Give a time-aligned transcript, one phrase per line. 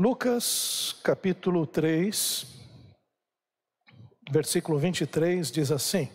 [0.00, 2.46] Lucas capítulo 3,
[4.30, 6.08] versículo 23 diz assim: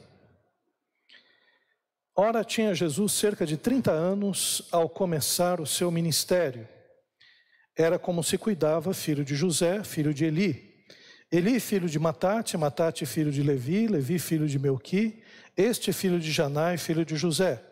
[2.15, 6.67] Ora, tinha Jesus cerca de 30 anos ao começar o seu ministério.
[7.77, 10.83] Era como se cuidava filho de José, filho de Eli.
[11.31, 15.21] Eli, filho de Matate, Matate, filho de Levi, Levi, filho de Melqui,
[15.55, 17.63] este filho de Janai, filho de José.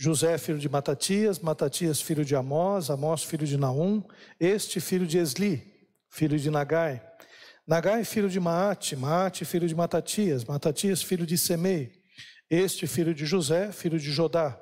[0.00, 4.00] José, filho de Matatias, Matatias, filho de Amós, Amós, filho de Naum,
[4.38, 5.74] este filho de Esli,
[6.08, 7.02] filho de Nagai.
[7.66, 11.92] Nagai, filho de Maate, Maate, filho de Matatias, Matatias, filho de Semei,
[12.48, 14.56] este filho de José, filho de Jodá.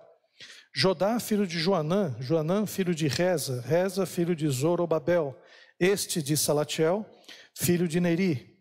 [0.75, 5.39] Jodá, filho de Joanã, Joanã, filho de Reza, Reza, filho de Zorobabel,
[5.79, 7.05] este de Salatiel,
[7.55, 8.59] filho de Neri.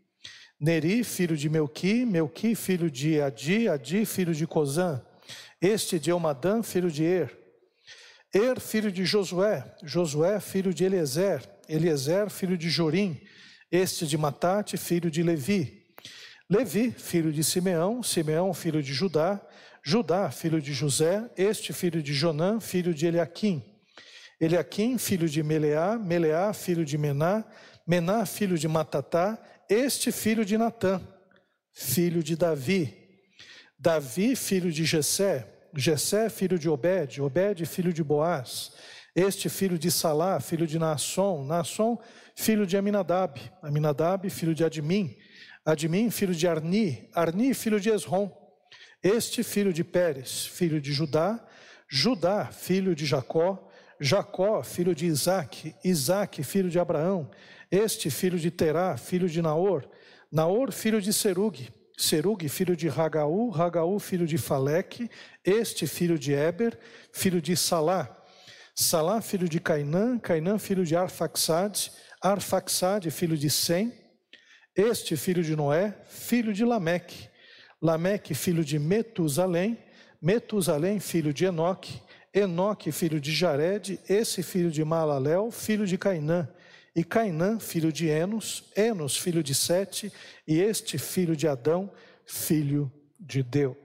[0.60, 5.02] Neri, filho de Melqui, Melqui, filho de Adi, Adi, filho de Cozã,
[5.62, 7.38] este de Elmadã, filho de Er.
[8.34, 9.64] Er, filho de Josué.
[9.84, 11.42] Josué, filho de Eliezer.
[11.70, 13.20] Eliezer, filho de Jorim.
[13.72, 15.86] Este de Matate, filho de Levi.
[16.50, 18.04] Levi, filho de Simeão.
[18.04, 19.42] Simeão, filho de Judá.
[19.84, 21.30] Judá, filho de José.
[21.38, 23.64] Este, filho de Jonã, filho de Eliaquim.
[24.40, 25.98] Eliaquim, filho de Meleá.
[25.98, 27.46] Meleá, filho de Mená.
[27.88, 29.42] Mená, filho de Matatá.
[29.70, 31.02] Este, filho de Natã,
[31.74, 33.05] filho de Davi.
[33.86, 38.72] Davi, filho de Jessé, Jessé, filho de Obed, Obed, filho de Boaz,
[39.16, 42.02] este filho de Salá, filho de Naasson, Naasson,
[42.36, 45.16] filho de Aminadab, Aminadab, filho de Admim,
[45.64, 48.32] Admim, filho de Arni, Arni, filho de Esrom,
[49.04, 51.46] este filho de Pérez, filho de Judá,
[51.88, 53.70] Judá, filho de Jacó,
[54.02, 57.30] Jacó, filho de Isaac, Isaac, filho de Abraão,
[57.70, 59.88] este filho de Terá, filho de Naor,
[60.32, 65.10] Naor, filho de Serug, Serug, filho de Ragaú, Ragaú, filho de Faleque,
[65.44, 66.78] este filho de Eber,
[67.12, 68.24] filho de Salá,
[68.76, 73.94] Salá, filho de Cainã, Cainã, filho de Arfaxade, Arfaxade, filho de Sem,
[74.76, 77.30] este filho de Noé, filho de Lameque,
[77.82, 79.78] Lameque, filho de Metusalém,
[80.22, 82.02] Metusalém, filho de Enoque,
[82.34, 86.50] Enoque, filho de Jared, esse filho de Malaléu, filho de Cainã,
[86.96, 90.12] e Cainã, filho de Enos, Enos, filho de Sete,
[90.48, 91.92] e este filho de Adão,
[92.26, 93.76] filho de Deus.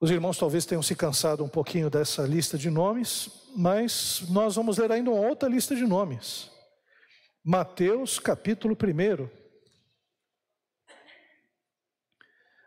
[0.00, 4.78] Os irmãos talvez tenham se cansado um pouquinho dessa lista de nomes, mas nós vamos
[4.78, 6.50] ler ainda uma outra lista de nomes.
[7.44, 9.28] Mateus capítulo 1.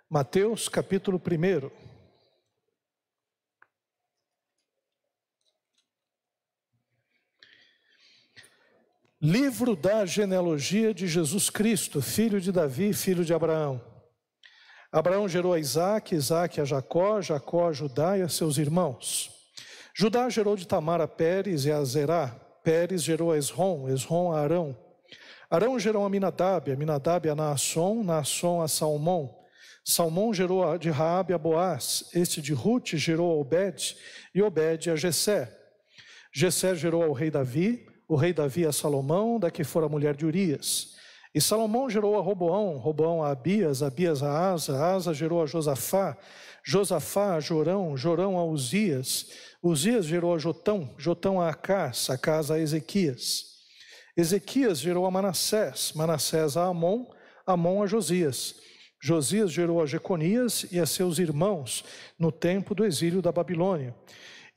[0.10, 1.85] Mateus capítulo 1.
[9.28, 13.82] Livro da genealogia de Jesus Cristo, filho de Davi, filho de Abraão.
[14.92, 19.32] Abraão gerou a Isaac, Isaac a Jacó, Jacó a Judá e a seus irmãos.
[19.96, 22.40] Judá gerou de Tamar a Pérez e a Zerá.
[22.64, 24.78] Pérez gerou a Esrom, Esrom a Arão.
[25.50, 29.36] Arão gerou a Minadab, a Minadab a Naasson, Naasson a Salmão.
[29.84, 33.98] Salmão gerou de Raabe a Boaz, este de Ruth gerou a Obed,
[34.36, 35.52] e Obed a Jessé.
[36.32, 40.26] Jessé gerou ao rei Davi, o rei Davi a Salomão, da que fora mulher de
[40.26, 40.96] Urias.
[41.34, 46.18] E Salomão gerou a Roboão, Roboão a Abias, Abias a Asa, Asa gerou a Josafá,
[46.64, 52.60] Josafá a Jorão, Jorão a Uzias, Uzias gerou a Jotão, Jotão a Acás, Acás a
[52.60, 53.56] Ezequias.
[54.16, 57.06] Ezequias gerou a Manassés, Manassés a Amon,
[57.46, 58.56] Amon a Josias.
[59.02, 61.84] Josias gerou a Jeconias e a seus irmãos
[62.18, 63.94] no tempo do exílio da Babilônia.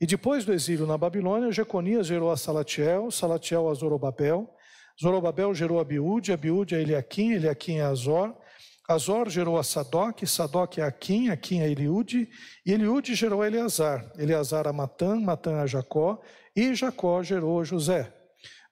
[0.01, 4.49] E depois do exílio na Babilônia, Jeconias gerou a Salatiel, Salatiel a Zorobabel,
[5.01, 8.33] Zorobabel gerou a Biúde, a Biúde a Eliakim, Eliakim a Azor,
[8.87, 12.27] Azor gerou a Sadoc, Sadoc a Aquim, Aquim a Eliude,
[12.65, 16.21] e Eliude gerou a Eleazar, Eleazar a Matã, Matã a Jacó,
[16.55, 18.11] e Jacó gerou a José,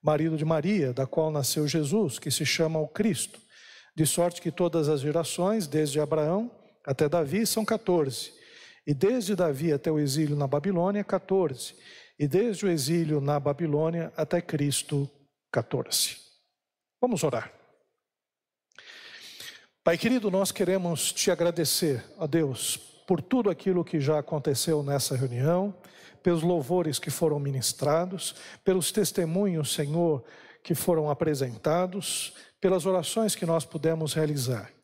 [0.02, 3.40] marido de Maria, da qual nasceu Jesus, que se chama o Cristo.
[3.96, 6.52] De sorte que todas as gerações, desde Abraão
[6.86, 8.37] até Davi, são 14.
[8.88, 11.76] E desde Davi até o exílio na Babilônia, 14.
[12.18, 15.10] E desde o exílio na Babilônia até Cristo,
[15.52, 16.16] 14.
[17.02, 17.52] Vamos orar.
[19.84, 25.18] Pai querido, nós queremos te agradecer, a Deus, por tudo aquilo que já aconteceu nessa
[25.18, 25.76] reunião,
[26.24, 30.24] pelos louvores que foram ministrados, pelos testemunhos, Senhor,
[30.64, 34.77] que foram apresentados, pelas orações que nós pudemos realizar.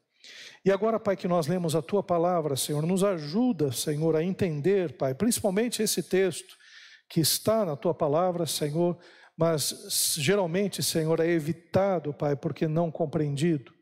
[0.66, 4.98] E agora, Pai, que nós lemos a tua palavra, Senhor, nos ajuda, Senhor, a entender,
[4.98, 6.56] Pai, principalmente esse texto
[7.10, 8.98] que está na tua palavra, Senhor,
[9.38, 13.74] mas geralmente, Senhor, é evitado, Pai, porque não compreendido.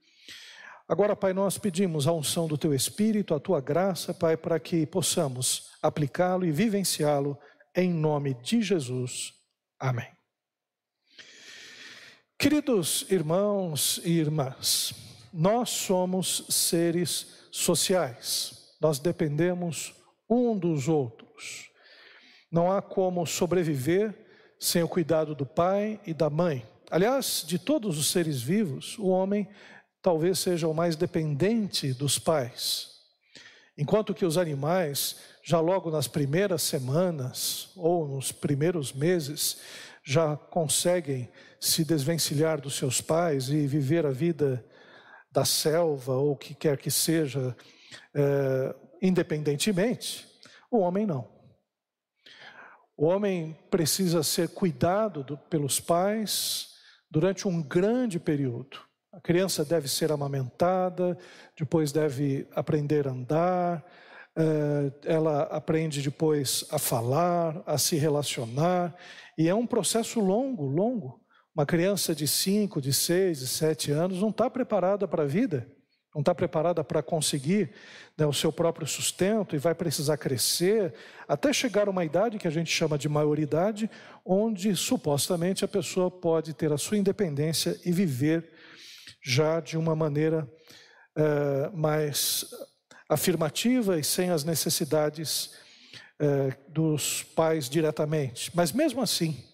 [0.88, 4.86] Agora, Pai, nós pedimos a unção do teu Espírito, a tua graça, Pai, para que
[4.86, 7.38] possamos aplicá-lo e vivenciá-lo
[7.76, 9.34] em nome de Jesus.
[9.80, 10.10] Amém.
[12.38, 19.94] Queridos irmãos e irmãs, nós somos seres sociais, nós dependemos
[20.30, 21.70] um dos outros.
[22.52, 24.14] Não há como sobreviver
[24.60, 26.66] sem o cuidado do pai e da mãe.
[26.90, 29.48] Aliás, de todos os seres vivos, o homem
[30.02, 32.90] talvez seja o mais dependente dos pais.
[33.78, 39.58] Enquanto que os animais, já logo nas primeiras semanas ou nos primeiros meses,
[40.04, 41.30] já conseguem
[41.60, 44.64] se desvencilhar dos seus pais e viver a vida
[45.32, 47.56] da selva ou o que quer que seja,
[48.14, 50.28] é, independentemente,
[50.70, 51.28] o homem não.
[52.98, 56.76] O homem precisa ser cuidado do, pelos pais
[57.10, 58.80] durante um grande período.
[59.12, 61.18] A criança deve ser amamentada,
[61.58, 63.86] depois deve aprender a andar,
[64.36, 68.96] é, ela aprende depois a falar, a se relacionar,
[69.38, 71.21] e é um processo longo, longo.
[71.54, 75.68] Uma criança de 5, de 6, de 7 anos não está preparada para a vida,
[76.16, 77.72] não está preparada para conseguir
[78.18, 80.94] né, o seu próprio sustento e vai precisar crescer
[81.28, 83.90] até chegar a uma idade que a gente chama de maioridade,
[84.26, 88.50] onde supostamente a pessoa pode ter a sua independência e viver
[89.22, 90.50] já de uma maneira
[91.16, 92.46] é, mais
[93.10, 95.52] afirmativa e sem as necessidades
[96.18, 98.52] é, dos pais diretamente.
[98.56, 99.51] Mas mesmo assim,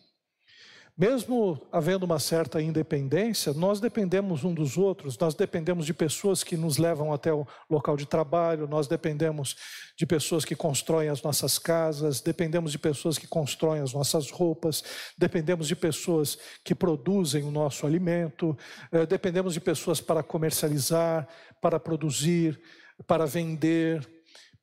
[0.98, 6.58] mesmo havendo uma certa independência, nós dependemos um dos outros, nós dependemos de pessoas que
[6.58, 9.56] nos levam até o local de trabalho, nós dependemos
[9.96, 14.84] de pessoas que constroem as nossas casas, dependemos de pessoas que constroem as nossas roupas,
[15.16, 18.58] dependemos de pessoas que produzem o nosso alimento,
[18.92, 21.28] é, dependemos de pessoas para comercializar,
[21.62, 22.60] para produzir,
[23.06, 24.17] para vender,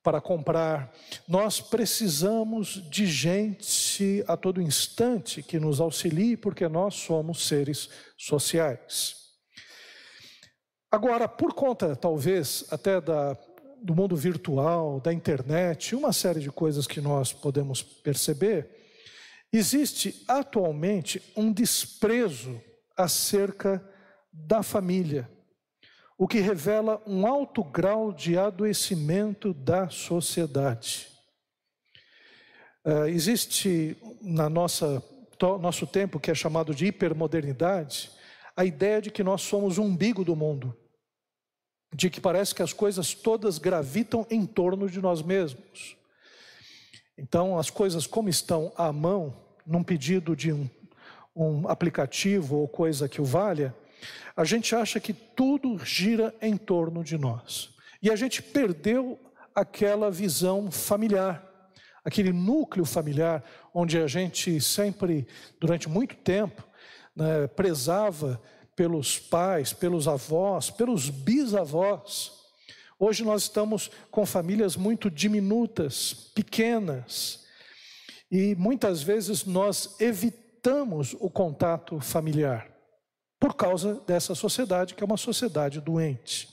[0.05, 0.93] para comprar.
[1.27, 9.15] Nós precisamos de gente a todo instante que nos auxilie, porque nós somos seres sociais.
[10.91, 13.35] Agora, por conta, talvez, até da,
[13.81, 18.69] do mundo virtual, da internet, uma série de coisas que nós podemos perceber,
[19.51, 22.61] existe atualmente um desprezo
[22.95, 23.83] acerca
[24.31, 25.27] da família
[26.17, 31.07] o que revela um alto grau de adoecimento da sociedade.
[32.85, 35.03] Uh, existe na nossa
[35.59, 38.09] nosso tempo que é chamado de hipermodernidade
[38.55, 40.75] a ideia de que nós somos o umbigo do mundo,
[41.93, 45.97] de que parece que as coisas todas gravitam em torno de nós mesmos.
[47.17, 49.35] Então, as coisas como estão à mão,
[49.65, 50.69] num pedido de um,
[51.35, 53.75] um aplicativo ou coisa que o valha,
[54.35, 57.69] a gente acha que tudo gira em torno de nós.
[58.01, 59.19] E a gente perdeu
[59.53, 61.43] aquela visão familiar,
[62.03, 63.43] aquele núcleo familiar,
[63.73, 65.25] onde a gente sempre,
[65.59, 66.67] durante muito tempo,
[67.15, 68.41] né, prezava
[68.75, 72.33] pelos pais, pelos avós, pelos bisavós.
[72.99, 77.45] Hoje nós estamos com famílias muito diminutas, pequenas,
[78.29, 82.74] e muitas vezes nós evitamos o contato familiar
[83.39, 86.49] por causa dessa sociedade, que é uma sociedade doente.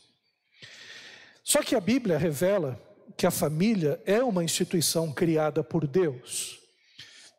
[1.45, 2.81] Só que a Bíblia revela
[3.17, 6.61] que a família é uma instituição criada por Deus.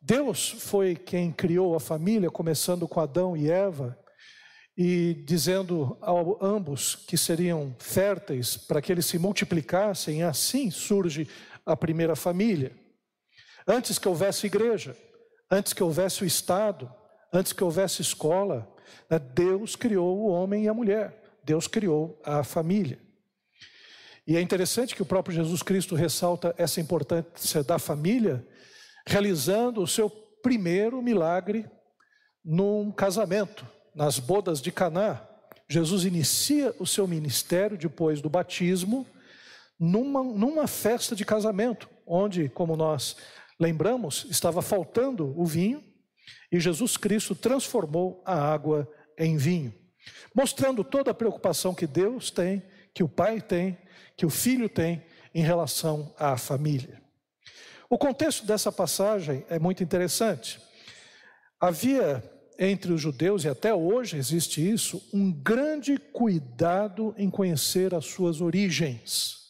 [0.02, 3.98] Deus foi quem criou a família, começando com Adão e Eva,
[4.76, 6.12] e dizendo a
[6.46, 11.28] ambos que seriam férteis para que eles se multiplicassem, e assim surge
[11.66, 12.76] a primeira família.
[13.66, 14.98] Antes que houvesse igreja,
[15.50, 16.92] antes que houvesse o Estado,
[17.32, 18.73] antes que houvesse escola,
[19.34, 23.00] Deus criou o homem e a mulher, Deus criou a família.
[24.26, 28.46] E é interessante que o próprio Jesus Cristo ressalta essa importância da família,
[29.06, 31.70] realizando o seu primeiro milagre
[32.44, 35.28] num casamento, nas bodas de Caná.
[35.68, 39.06] Jesus inicia o seu ministério depois do batismo,
[39.78, 43.18] numa, numa festa de casamento, onde, como nós
[43.60, 45.84] lembramos, estava faltando o vinho,
[46.52, 49.74] e Jesus Cristo transformou a água em vinho,
[50.34, 52.64] mostrando toda a preocupação que Deus tem,
[52.94, 53.78] que o Pai tem,
[54.16, 55.04] que o Filho tem
[55.34, 57.02] em relação à família.
[57.90, 60.60] O contexto dessa passagem é muito interessante.
[61.60, 62.24] Havia
[62.58, 68.42] entre os judeus, e até hoje existe isso, um grande cuidado em conhecer as suas
[68.42, 69.43] origens.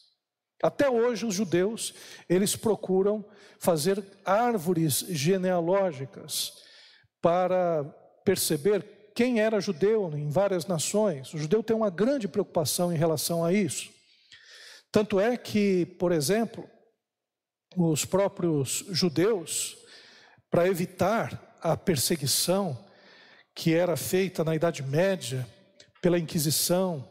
[0.62, 1.94] Até hoje os judeus,
[2.28, 3.24] eles procuram
[3.58, 6.52] fazer árvores genealógicas
[7.20, 7.84] para
[8.24, 11.32] perceber quem era judeu em várias nações.
[11.32, 13.90] O judeu tem uma grande preocupação em relação a isso.
[14.90, 16.68] Tanto é que, por exemplo,
[17.76, 19.76] os próprios judeus,
[20.50, 22.78] para evitar a perseguição
[23.54, 25.46] que era feita na Idade Média
[26.02, 27.08] pela Inquisição,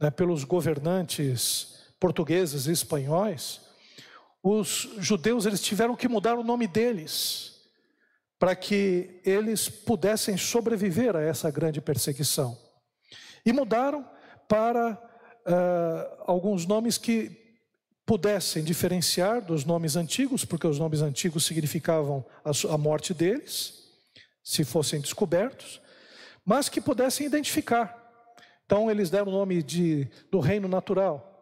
[0.00, 1.73] né, pelos governantes
[2.04, 3.62] portugueses e espanhóis,
[4.42, 7.62] os judeus eles tiveram que mudar o nome deles
[8.38, 12.58] para que eles pudessem sobreviver a essa grande perseguição.
[13.42, 14.06] E mudaram
[14.46, 14.92] para
[15.46, 17.56] uh, alguns nomes que
[18.04, 22.22] pudessem diferenciar dos nomes antigos, porque os nomes antigos significavam
[22.68, 23.82] a morte deles,
[24.42, 25.80] se fossem descobertos,
[26.44, 27.98] mas que pudessem identificar.
[28.66, 31.33] Então eles deram o nome de, do reino natural.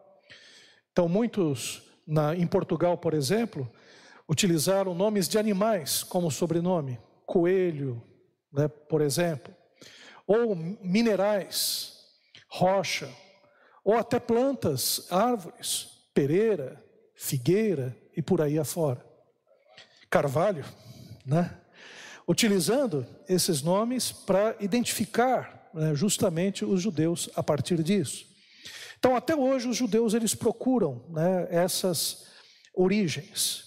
[0.93, 3.71] Então muitos, na, em Portugal, por exemplo,
[4.29, 8.03] utilizaram nomes de animais como sobrenome, coelho,
[8.53, 9.55] né, por exemplo,
[10.27, 11.99] ou minerais,
[12.49, 13.09] rocha,
[13.83, 16.83] ou até plantas, árvores, pereira,
[17.15, 19.05] figueira e por aí afora.
[20.11, 20.65] Carvalho,
[21.25, 21.59] né?
[22.29, 28.32] Utilizando esses nomes para identificar né, justamente os judeus a partir disso.
[29.03, 32.29] Então, até hoje, os judeus eles procuram né, essas
[32.73, 33.65] origens.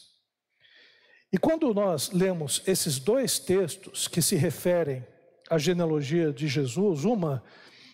[1.30, 5.06] E quando nós lemos esses dois textos que se referem
[5.50, 7.44] à genealogia de Jesus, uma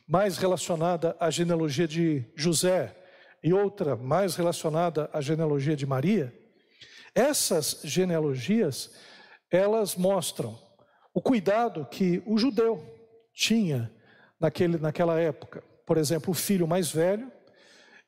[0.08, 2.96] mais relacionada à genealogia de José
[3.44, 6.32] e outra mais relacionada à genealogia de Maria,
[7.16, 8.92] essas genealogias,
[9.50, 10.56] elas mostram
[11.12, 12.86] o cuidado que o judeu
[13.34, 13.92] tinha
[14.40, 15.71] naquele, naquela época.
[15.92, 17.30] Por exemplo, o filho mais velho,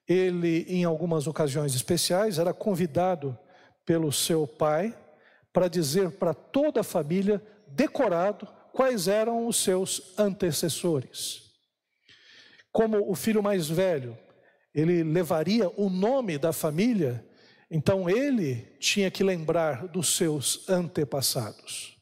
[0.07, 3.37] ele, em algumas ocasiões especiais, era convidado
[3.85, 4.97] pelo seu pai
[5.51, 11.43] para dizer para toda a família, decorado, quais eram os seus antecessores
[12.73, 14.17] como o filho mais velho,
[14.73, 17.23] ele levaria o nome da família,
[17.69, 21.95] então ele tinha que lembrar dos seus antepassados.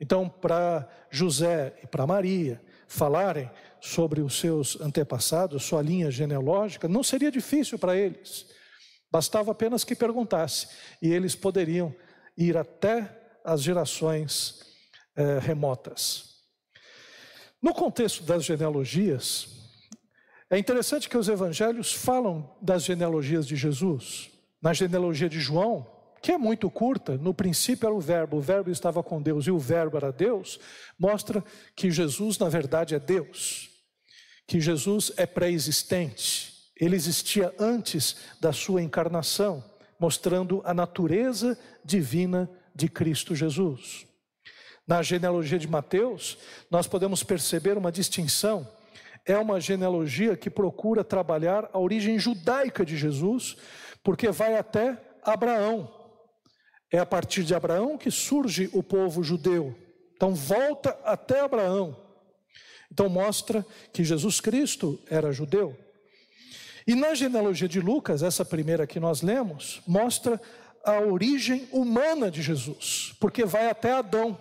[0.00, 7.02] Então, para José e para Maria falarem sobre os seus antepassados, sua linha genealógica, não
[7.02, 8.46] seria difícil para eles.
[9.10, 10.68] Bastava apenas que perguntasse
[11.00, 11.94] e eles poderiam
[12.36, 14.60] ir até as gerações
[15.16, 16.42] eh, remotas.
[17.60, 19.48] No contexto das genealogias,
[20.50, 24.30] é interessante que os evangelhos falam das genealogias de Jesus.
[24.62, 28.70] Na genealogia de João, que é muito curta, no princípio era o Verbo, o Verbo
[28.70, 30.58] estava com Deus e o Verbo era Deus,
[30.98, 31.44] mostra
[31.74, 33.70] que Jesus, na verdade, é Deus,
[34.46, 39.64] que Jesus é pré-existente, ele existia antes da sua encarnação,
[39.98, 44.06] mostrando a natureza divina de Cristo Jesus.
[44.86, 46.38] Na genealogia de Mateus,
[46.70, 48.66] nós podemos perceber uma distinção
[49.28, 53.56] é uma genealogia que procura trabalhar a origem judaica de Jesus,
[54.02, 55.97] porque vai até Abraão.
[56.90, 59.76] É a partir de Abraão que surge o povo judeu.
[60.16, 61.96] Então volta até Abraão.
[62.90, 65.76] Então mostra que Jesus Cristo era judeu.
[66.86, 70.40] E na genealogia de Lucas, essa primeira que nós lemos, mostra
[70.82, 74.40] a origem humana de Jesus, porque vai até Adão.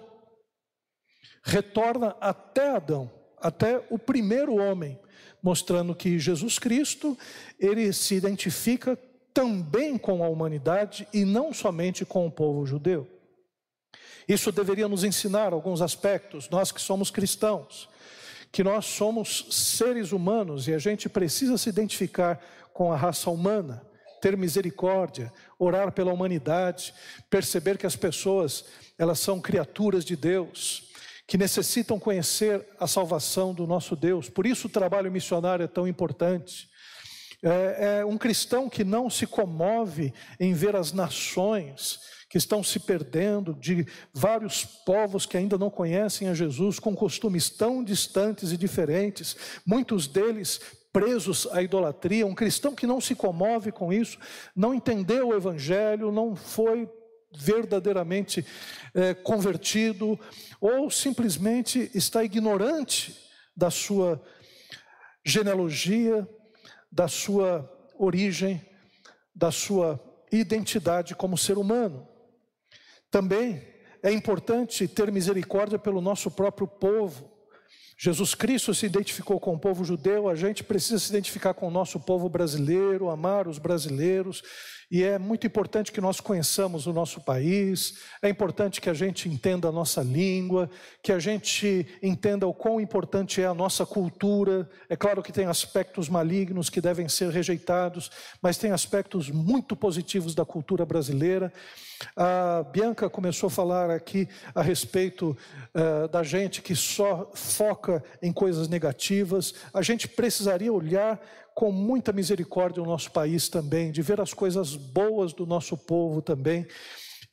[1.43, 4.99] Retorna até Adão até o primeiro homem,
[5.41, 7.17] mostrando que Jesus Cristo,
[7.59, 8.97] ele se identifica
[9.37, 13.07] também com a humanidade e não somente com o povo judeu.
[14.27, 17.87] Isso deveria nos ensinar alguns aspectos, nós que somos cristãos,
[18.51, 23.83] que nós somos seres humanos e a gente precisa se identificar com a raça humana,
[24.19, 26.91] ter misericórdia, orar pela humanidade,
[27.29, 28.65] perceber que as pessoas,
[28.97, 30.89] elas são criaturas de Deus,
[31.27, 34.29] que necessitam conhecer a salvação do nosso Deus.
[34.29, 36.67] Por isso o trabalho missionário é tão importante.
[37.43, 42.79] É, é um cristão que não se comove em ver as nações que estão se
[42.79, 48.57] perdendo, de vários povos que ainda não conhecem a Jesus, com costumes tão distantes e
[48.57, 50.59] diferentes, muitos deles
[50.91, 52.27] presos à idolatria.
[52.27, 54.17] Um cristão que não se comove com isso,
[54.55, 56.89] não entendeu o Evangelho, não foi
[57.33, 58.45] verdadeiramente
[58.93, 60.19] é, convertido,
[60.59, 63.15] ou simplesmente está ignorante
[63.55, 64.21] da sua
[65.23, 66.27] genealogia,
[66.91, 68.61] da sua origem,
[69.35, 69.99] da sua
[70.31, 72.07] identidade como ser humano.
[73.09, 73.63] Também
[74.03, 77.31] é importante ter misericórdia pelo nosso próprio povo.
[77.97, 81.71] Jesus Cristo se identificou com o povo judeu, a gente precisa se identificar com o
[81.71, 84.43] nosso povo brasileiro, amar os brasileiros
[84.89, 89.27] e é muito importante que nós conheçamos o nosso país, é importante que a gente
[89.27, 90.69] entenda a nossa língua,
[91.03, 94.69] que a gente entenda o quão importante é a nossa cultura.
[94.89, 98.09] É claro que tem aspectos malignos que devem ser rejeitados,
[98.41, 101.51] mas tem aspectos muito positivos da cultura brasileira.
[102.15, 105.35] A Bianca começou a falar aqui a respeito
[105.73, 109.53] uh, da gente que só foca em coisas negativas.
[109.73, 111.19] A gente precisaria olhar
[111.57, 116.21] com muita misericórdia o nosso país também, de ver as coisas boas do nosso povo
[116.21, 116.67] também.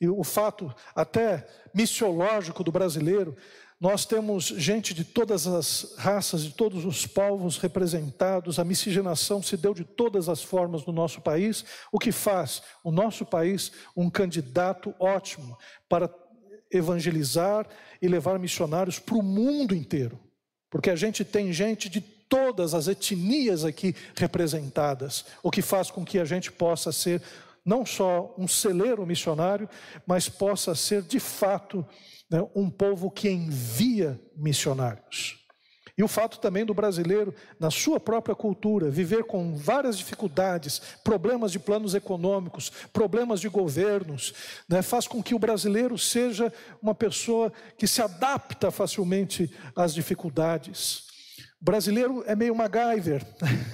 [0.01, 3.37] E o fato até missiológico do brasileiro,
[3.79, 9.55] nós temos gente de todas as raças, de todos os povos representados, a miscigenação se
[9.55, 14.09] deu de todas as formas no nosso país, o que faz o nosso país um
[14.09, 15.55] candidato ótimo
[15.87, 16.11] para
[16.71, 17.67] evangelizar
[18.01, 20.19] e levar missionários para o mundo inteiro.
[20.67, 26.05] Porque a gente tem gente de todas as etnias aqui representadas, o que faz com
[26.05, 27.21] que a gente possa ser
[27.63, 29.67] não só um celeiro missionário,
[30.05, 31.85] mas possa ser de fato
[32.29, 35.45] né, um povo que envia missionários.
[35.97, 41.53] E o fato também do brasileiro, na sua própria cultura, viver com várias dificuldades, problemas
[41.53, 44.33] de planos econômicos, problemas de governos,
[44.67, 46.51] né, faz com que o brasileiro seja
[46.81, 51.05] uma pessoa que se adapta facilmente às dificuldades.
[51.65, 53.25] Brasileiro é meio MacGyver,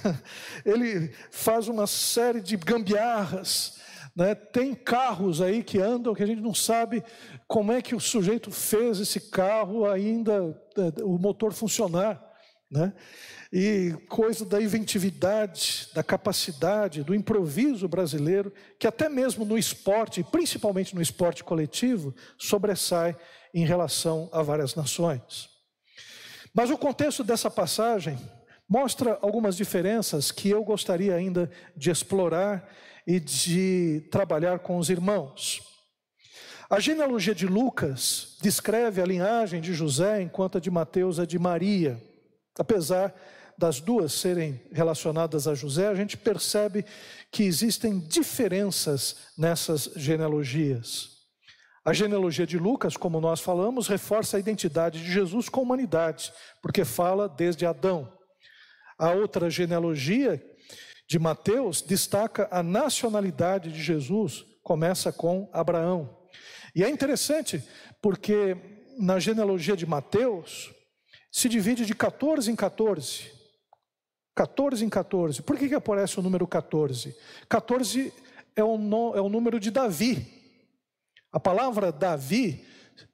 [0.66, 3.82] ele faz uma série de gambiarras.
[4.16, 4.34] Né?
[4.34, 7.04] Tem carros aí que andam que a gente não sabe
[7.50, 12.26] como é que o sujeito fez esse carro ainda, é, o motor funcionar.
[12.72, 12.94] Né?
[13.52, 20.96] E coisa da inventividade, da capacidade, do improviso brasileiro, que até mesmo no esporte, principalmente
[20.96, 23.18] no esporte coletivo, sobressai
[23.54, 25.51] em relação a várias nações.
[26.54, 28.18] Mas o contexto dessa passagem
[28.68, 32.70] mostra algumas diferenças que eu gostaria ainda de explorar
[33.06, 35.62] e de trabalhar com os irmãos.
[36.70, 41.38] A genealogia de Lucas descreve a linhagem de José, enquanto a de Mateus é de
[41.38, 42.02] Maria.
[42.58, 43.14] Apesar
[43.58, 46.86] das duas serem relacionadas a José, a gente percebe
[47.30, 51.11] que existem diferenças nessas genealogias.
[51.84, 56.32] A genealogia de Lucas, como nós falamos, reforça a identidade de Jesus com a humanidade,
[56.62, 58.12] porque fala desde Adão.
[59.00, 60.44] A outra genealogia
[61.10, 66.20] de Mateus destaca a nacionalidade de Jesus, começa com Abraão.
[66.76, 67.64] E é interessante,
[68.00, 68.56] porque
[69.00, 70.72] na genealogia de Mateus
[71.32, 73.32] se divide de 14 em 14.
[74.36, 75.42] 14 em 14.
[75.42, 77.16] Por que, que aparece o número 14?
[77.50, 78.14] 14
[78.56, 80.41] é o, no, é o número de Davi.
[81.32, 82.66] A palavra Davi,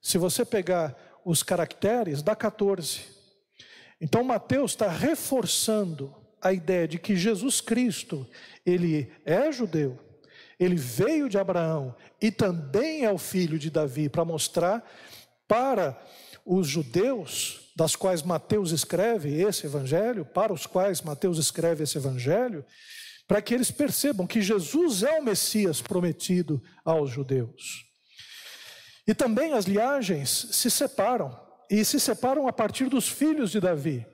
[0.01, 3.01] se você pegar os caracteres, dá 14.
[3.99, 8.27] Então Mateus está reforçando a ideia de que Jesus Cristo,
[8.65, 9.99] ele é judeu,
[10.59, 14.83] ele veio de Abraão e também é o filho de Davi, para mostrar
[15.47, 15.99] para
[16.45, 22.65] os judeus, das quais Mateus escreve esse evangelho, para os quais Mateus escreve esse evangelho,
[23.27, 27.86] para que eles percebam que Jesus é o Messias prometido aos judeus.
[29.07, 31.39] E também as linhagens se separam,
[31.69, 34.05] e se separam a partir dos filhos de Davi.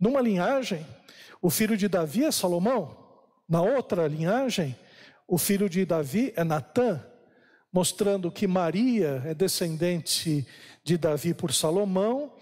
[0.00, 0.86] Numa linhagem,
[1.42, 3.04] o filho de Davi é Salomão,
[3.46, 4.74] na outra linhagem,
[5.28, 7.04] o filho de Davi é Natã,
[7.72, 10.46] mostrando que Maria é descendente
[10.82, 12.34] de Davi por Salomão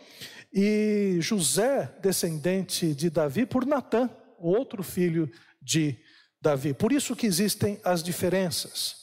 [0.53, 5.99] e José, descendente de Davi por Natã, outro filho de
[6.41, 6.75] Davi.
[6.75, 9.02] Por isso que existem as diferenças.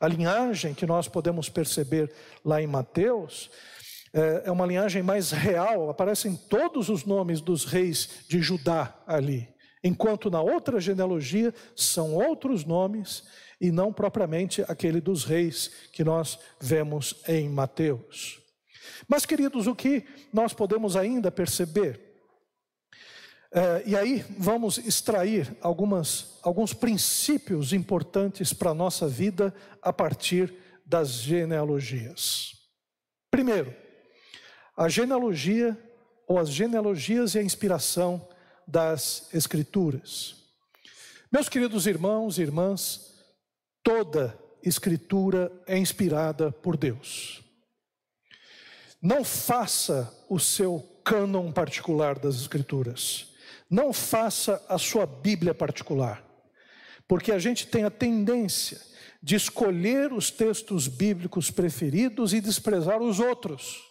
[0.00, 2.12] A linhagem que nós podemos perceber
[2.44, 3.50] lá em Mateus
[4.12, 9.48] é, é uma linhagem mais real, aparecem todos os nomes dos reis de Judá ali,
[9.82, 13.24] enquanto na outra genealogia são outros nomes
[13.60, 18.40] e não propriamente aquele dos reis que nós vemos em Mateus.
[19.08, 22.05] Mas, queridos, o que nós podemos ainda perceber
[23.56, 30.54] é, e aí vamos extrair algumas, alguns princípios importantes para a nossa vida a partir
[30.84, 32.52] das genealogias.
[33.30, 33.74] Primeiro,
[34.76, 35.74] a genealogia
[36.28, 38.28] ou as genealogias e a inspiração
[38.68, 40.34] das Escrituras.
[41.32, 43.14] Meus queridos irmãos e irmãs,
[43.82, 47.42] toda Escritura é inspirada por Deus.
[49.00, 53.34] Não faça o seu cânon particular das Escrituras.
[53.70, 56.24] Não faça a sua Bíblia particular,
[57.08, 58.80] porque a gente tem a tendência
[59.22, 63.82] de escolher os textos bíblicos preferidos e desprezar os outros.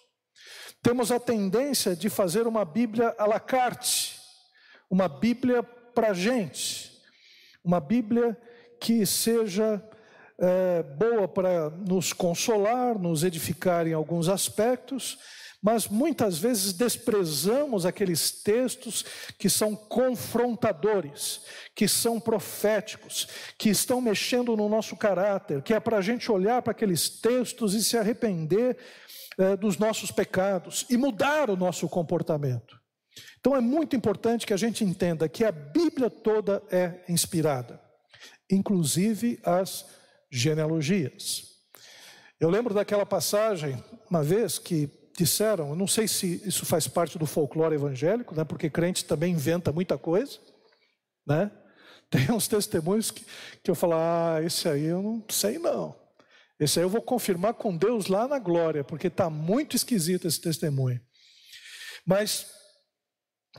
[0.82, 4.18] Temos a tendência de fazer uma Bíblia à la carte,
[4.90, 6.92] uma Bíblia para gente,
[7.64, 8.38] uma Bíblia
[8.80, 9.84] que seja
[10.38, 15.18] é, boa para nos consolar, nos edificar em alguns aspectos,
[15.66, 19.04] mas muitas vezes desprezamos aqueles textos
[19.36, 21.42] que são confrontadores,
[21.74, 26.62] que são proféticos, que estão mexendo no nosso caráter, que é para a gente olhar
[26.62, 28.78] para aqueles textos e se arrepender
[29.40, 32.80] é, dos nossos pecados e mudar o nosso comportamento.
[33.40, 37.82] Então é muito importante que a gente entenda que a Bíblia toda é inspirada,
[38.52, 39.84] inclusive as
[40.30, 41.56] genealogias.
[42.40, 47.18] Eu lembro daquela passagem, uma vez, que disseram, eu não sei se isso faz parte
[47.18, 50.40] do folclore evangélico, né, porque crente também inventa muita coisa,
[51.26, 51.52] né?
[52.10, 53.26] Tem uns testemunhos que,
[53.64, 55.96] que eu falo, ah, esse aí eu não sei não.
[56.60, 60.40] Esse aí eu vou confirmar com Deus lá na glória, porque está muito esquisito esse
[60.40, 61.02] testemunho.
[62.06, 62.46] Mas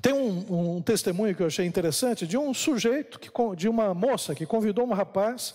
[0.01, 4.35] tem um, um, testemunho que eu achei interessante de um sujeito, que, de uma moça
[4.35, 5.55] que convidou um rapaz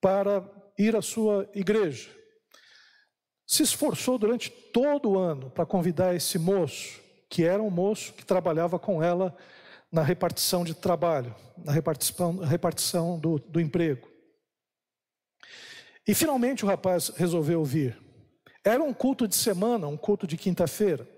[0.00, 2.17] para ir à sua igreja
[3.48, 8.22] se esforçou durante todo o ano para convidar esse moço, que era um moço que
[8.22, 9.34] trabalhava com ela
[9.90, 14.06] na repartição de trabalho, na repartição, repartição do, do emprego.
[16.06, 17.98] E finalmente o rapaz resolveu vir.
[18.62, 21.08] Era um culto de semana, um culto de quinta-feira.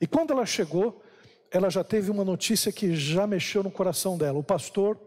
[0.00, 1.04] E quando ela chegou,
[1.52, 4.40] ela já teve uma notícia que já mexeu no coração dela.
[4.40, 4.98] O pastor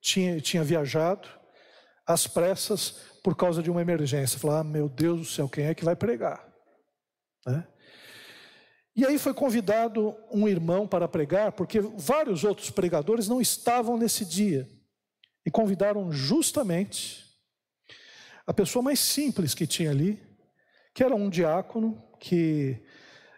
[0.00, 1.28] tinha, tinha viajado
[2.06, 4.38] às pressas por causa de uma emergência.
[4.38, 6.48] Falar, ah, meu Deus do céu, quem é que vai pregar?
[7.46, 7.68] Né?
[8.96, 14.24] E aí foi convidado um irmão para pregar, porque vários outros pregadores não estavam nesse
[14.24, 14.66] dia.
[15.44, 17.22] E convidaram justamente
[18.46, 20.18] a pessoa mais simples que tinha ali,
[20.94, 22.82] que era um diácono que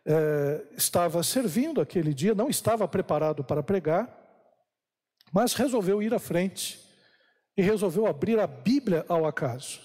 [0.06, 4.08] é, estava servindo aquele dia, não estava preparado para pregar,
[5.32, 6.89] mas resolveu ir à frente
[7.56, 9.80] e resolveu abrir a Bíblia ao acaso.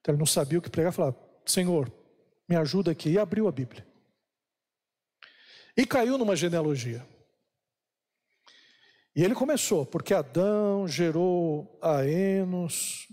[0.00, 1.92] Então ele não sabia o que pregar, falava: Senhor,
[2.48, 3.10] me ajuda aqui.
[3.10, 3.86] E abriu a Bíblia.
[5.76, 7.06] E caiu numa genealogia.
[9.14, 13.08] E ele começou, porque Adão gerou a Enos,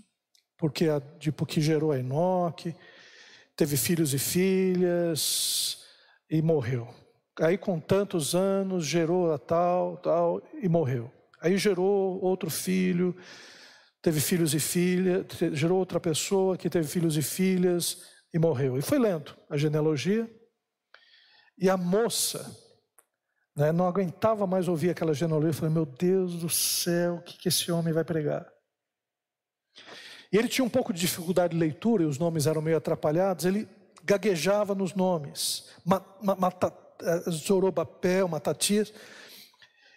[0.56, 0.86] porque,
[1.34, 2.76] porque gerou a Enoque,
[3.56, 5.82] teve filhos e filhas,
[6.28, 6.94] e morreu.
[7.40, 11.10] Aí, com tantos anos, gerou a tal, tal, e morreu.
[11.44, 13.14] Aí gerou outro filho,
[14.00, 18.02] teve filhos e filhas, gerou outra pessoa que teve filhos e filhas
[18.32, 18.78] e morreu.
[18.78, 20.26] E foi lendo a genealogia.
[21.58, 22.50] E a moça
[23.54, 25.52] né, não aguentava mais ouvir aquela genealogia.
[25.52, 28.50] Falei, meu Deus do céu, o que, que esse homem vai pregar?
[30.32, 33.44] E ele tinha um pouco de dificuldade de leitura e os nomes eram meio atrapalhados.
[33.44, 33.68] Ele
[34.02, 35.68] gaguejava nos nomes.
[35.84, 38.94] Mata, eh, Zorobabel, Matatias.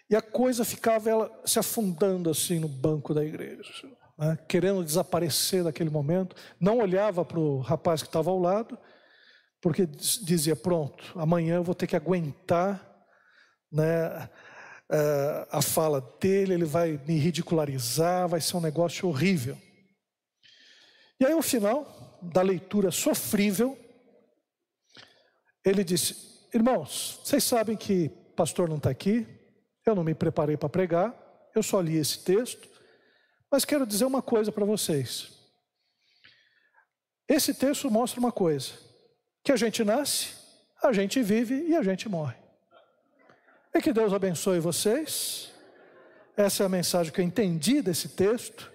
[0.09, 3.73] E a coisa ficava ela se afundando assim no banco da igreja,
[4.17, 4.37] né?
[4.47, 6.35] querendo desaparecer naquele momento.
[6.59, 8.77] Não olhava para o rapaz que estava ao lado,
[9.61, 12.83] porque dizia: Pronto, amanhã eu vou ter que aguentar
[13.69, 14.29] né,
[14.89, 19.57] eh, a fala dele, ele vai me ridicularizar, vai ser um negócio horrível.
[21.19, 23.77] E aí, no final da leitura sofrível,
[25.65, 29.27] ele disse: Irmãos, vocês sabem que pastor não está aqui,
[29.89, 31.15] eu não me preparei para pregar,
[31.55, 32.67] eu só li esse texto,
[33.51, 35.31] mas quero dizer uma coisa para vocês.
[37.27, 38.73] Esse texto mostra uma coisa:
[39.43, 40.35] que a gente nasce,
[40.83, 42.37] a gente vive e a gente morre.
[43.73, 45.51] E que Deus abençoe vocês.
[46.35, 48.71] Essa é a mensagem que eu entendi desse texto.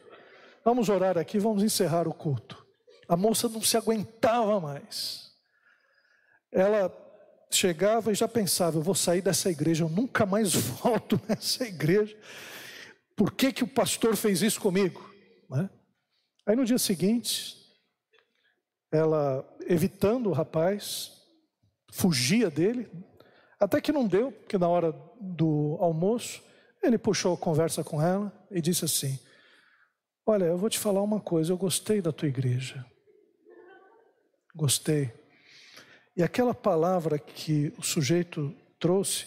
[0.65, 2.65] Vamos orar aqui, vamos encerrar o culto.
[3.09, 5.33] A moça não se aguentava mais.
[6.51, 6.89] Ela
[7.57, 12.17] chegava e já pensava: eu vou sair dessa igreja, eu nunca mais volto nessa igreja.
[13.17, 15.09] Por que, que o pastor fez isso comigo?
[15.51, 15.69] Né?
[16.47, 17.57] Aí no dia seguinte,
[18.91, 21.13] ela, evitando o rapaz,
[21.93, 22.91] fugia dele,
[23.61, 26.43] até que não deu, porque na hora do almoço,
[26.83, 29.19] ele puxou a conversa com ela e disse assim:
[30.27, 32.85] Olha, eu vou te falar uma coisa, eu gostei da tua igreja.
[34.55, 35.22] Gostei.
[36.17, 39.27] E aquela palavra que o sujeito trouxe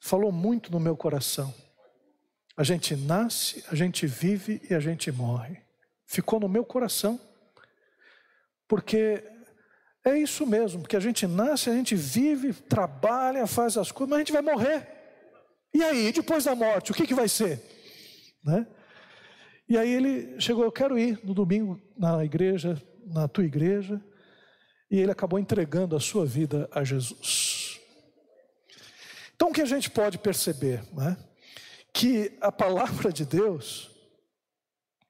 [0.00, 1.54] falou muito no meu coração.
[2.56, 5.58] A gente nasce, a gente vive e a gente morre.
[6.06, 7.20] Ficou no meu coração.
[8.66, 9.22] Porque
[10.04, 14.16] é isso mesmo, porque a gente nasce, a gente vive, trabalha, faz as coisas, mas
[14.16, 14.88] a gente vai morrer.
[15.74, 17.60] E aí, depois da morte, o que, que vai ser?
[18.42, 18.66] Né?
[19.68, 24.00] E aí ele chegou, eu quero ir no domingo na igreja, na tua igreja
[24.90, 27.80] e ele acabou entregando a sua vida a Jesus.
[29.34, 30.82] Então, o que a gente pode perceber?
[30.92, 31.16] Né?
[31.92, 33.90] Que a palavra de Deus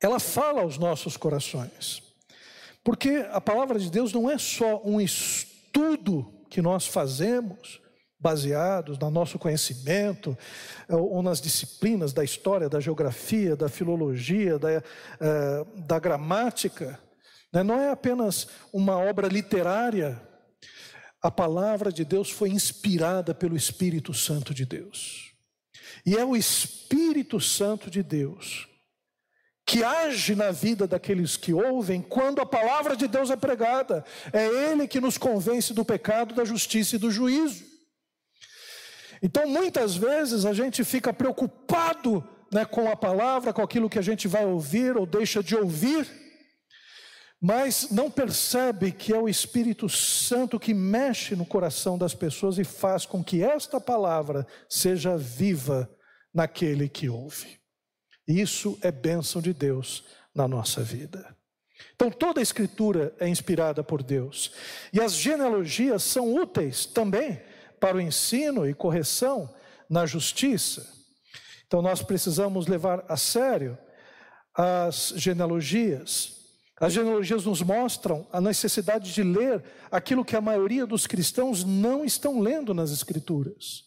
[0.00, 2.02] ela fala aos nossos corações.
[2.84, 7.80] Porque a palavra de Deus não é só um estudo que nós fazemos,
[8.18, 10.36] baseados no nosso conhecimento
[10.88, 16.98] ou nas disciplinas da história, da geografia, da filologia, da, uh, da gramática.
[17.52, 17.62] Né?
[17.62, 20.20] Não é apenas uma obra literária.
[21.22, 25.32] A palavra de Deus foi inspirada pelo Espírito Santo de Deus.
[26.04, 28.68] E é o Espírito Santo de Deus
[29.66, 34.04] que age na vida daqueles que ouvem quando a palavra de Deus é pregada.
[34.32, 37.64] É Ele que nos convence do pecado, da justiça e do juízo.
[39.20, 44.02] Então, muitas vezes a gente fica preocupado né, com a palavra, com aquilo que a
[44.02, 46.06] gente vai ouvir ou deixa de ouvir,
[47.40, 52.64] mas não percebe que é o Espírito Santo que mexe no coração das pessoas e
[52.64, 55.90] faz com que esta palavra seja viva
[56.32, 57.60] naquele que ouve.
[58.26, 61.36] Isso é bênção de Deus na nossa vida.
[61.94, 64.52] Então, toda a Escritura é inspirada por Deus.
[64.92, 67.40] E as genealogias são úteis também
[67.78, 69.54] para o ensino e correção
[69.88, 70.86] na justiça.
[71.66, 73.78] Então, nós precisamos levar a sério
[74.54, 76.35] as genealogias.
[76.78, 82.04] As genealogias nos mostram a necessidade de ler aquilo que a maioria dos cristãos não
[82.04, 83.84] estão lendo nas Escrituras.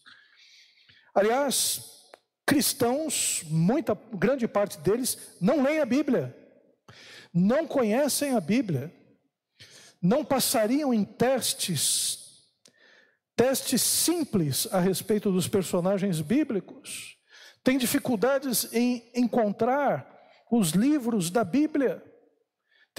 [1.14, 2.00] Aliás,
[2.44, 6.36] cristãos, muita grande parte deles, não leem a Bíblia,
[7.32, 8.92] não conhecem a Bíblia,
[10.02, 12.42] não passariam em testes,
[13.36, 17.16] testes simples a respeito dos personagens bíblicos,
[17.62, 20.18] têm dificuldades em encontrar
[20.50, 22.02] os livros da Bíblia,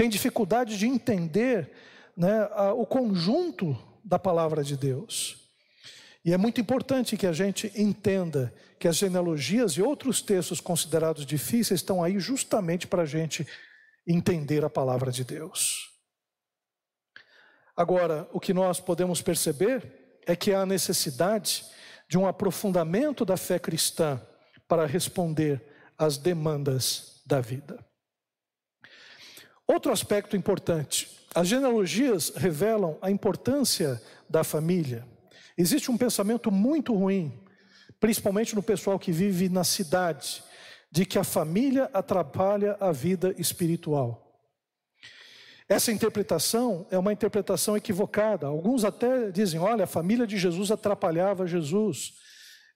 [0.02, 1.70] têm dificuldade de entender
[2.18, 5.48] né, o conjunto da palavra de Deus.
[6.26, 11.24] E é muito importante que a gente entenda que as genealogias e outros textos considerados
[11.24, 13.46] difíceis estão aí justamente para a gente
[14.08, 15.92] entender a palavra de Deus.
[17.78, 21.64] Agora, o que nós podemos perceber é que há necessidade
[22.10, 24.20] de um aprofundamento da fé cristã
[24.68, 25.64] para responder
[25.96, 27.91] às demandas da vida.
[29.68, 35.06] Outro aspecto importante: as genealogias revelam a importância da família.
[35.58, 37.32] Existe um pensamento muito ruim,
[38.00, 40.44] principalmente no pessoal que vive na cidade,
[40.92, 44.28] de que a família atrapalha a vida espiritual.
[45.70, 48.46] Essa interpretação é uma interpretação equivocada.
[48.46, 52.12] Alguns até dizem: olha, a família de Jesus atrapalhava Jesus.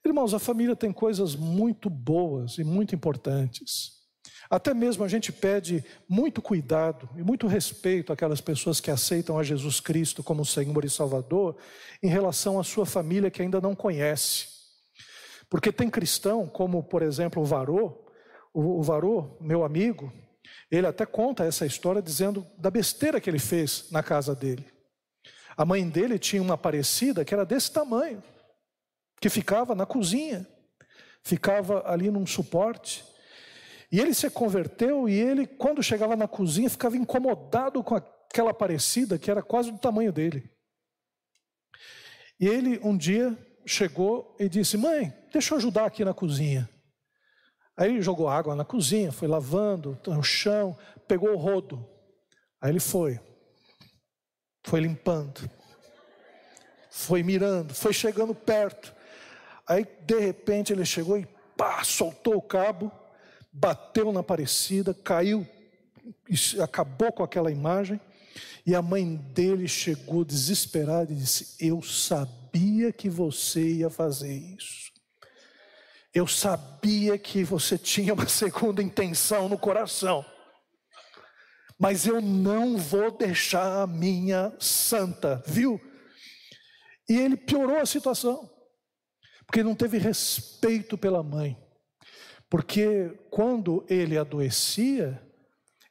[0.05, 3.94] Irmãos, a família tem coisas muito boas e muito importantes.
[4.49, 9.43] Até mesmo a gente pede muito cuidado e muito respeito àquelas pessoas que aceitam a
[9.43, 11.57] Jesus Cristo como Senhor e Salvador
[12.01, 14.47] em relação à sua família que ainda não conhece.
[15.49, 18.05] Porque tem cristão, como por exemplo o Varô,
[18.53, 20.13] o Varô, meu amigo,
[20.71, 24.65] ele até conta essa história dizendo da besteira que ele fez na casa dele.
[25.57, 28.21] A mãe dele tinha uma parecida que era desse tamanho,
[29.21, 30.47] que ficava na cozinha,
[31.23, 33.03] ficava ali num suporte.
[33.91, 39.17] E ele se converteu e ele, quando chegava na cozinha, ficava incomodado com aquela parecida
[39.17, 40.49] que era quase do tamanho dele.
[42.39, 46.69] E ele um dia chegou e disse: Mãe, deixa eu ajudar aqui na cozinha.
[47.77, 51.85] Aí ele jogou água na cozinha, foi lavando no chão, pegou o rodo.
[52.61, 53.19] Aí ele foi,
[54.63, 55.49] foi limpando,
[56.89, 58.93] foi mirando, foi chegando perto.
[59.67, 62.91] Aí de repente ele chegou e pá, soltou o cabo
[63.55, 65.47] bateu na parecida, caiu,
[66.61, 67.99] acabou com aquela imagem.
[68.65, 74.91] E a mãe dele chegou desesperada e disse: Eu sabia que você ia fazer isso.
[76.13, 80.25] Eu sabia que você tinha uma segunda intenção no coração.
[81.77, 85.79] Mas eu não vou deixar a minha santa, viu?
[87.07, 88.49] E ele piorou a situação,
[89.45, 91.64] porque não teve respeito pela mãe.
[92.49, 95.21] Porque quando ele adoecia,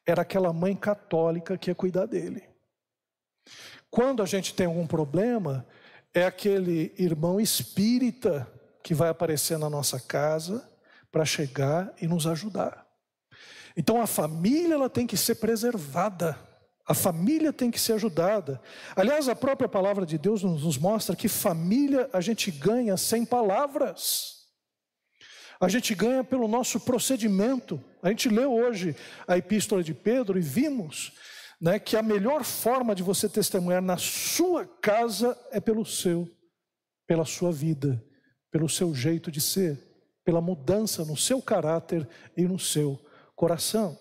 [0.06, 2.42] era aquela mãe católica que ia cuidar dele.
[3.90, 5.66] Quando a gente tem algum problema,
[6.12, 8.50] é aquele irmão espírita
[8.82, 10.68] que vai aparecer na nossa casa
[11.10, 12.86] para chegar e nos ajudar.
[13.76, 16.38] Então a família ela tem que ser preservada.
[16.86, 18.60] A família tem que ser ajudada.
[18.94, 24.33] Aliás, a própria palavra de Deus nos mostra que família a gente ganha sem palavras.
[25.64, 27.82] A gente ganha pelo nosso procedimento.
[28.02, 28.94] A gente leu hoje
[29.26, 31.14] a epístola de Pedro e vimos
[31.58, 36.28] né, que a melhor forma de você testemunhar na sua casa é pelo seu,
[37.06, 38.04] pela sua vida,
[38.50, 39.80] pelo seu jeito de ser,
[40.22, 43.00] pela mudança no seu caráter e no seu
[43.34, 43.98] coração.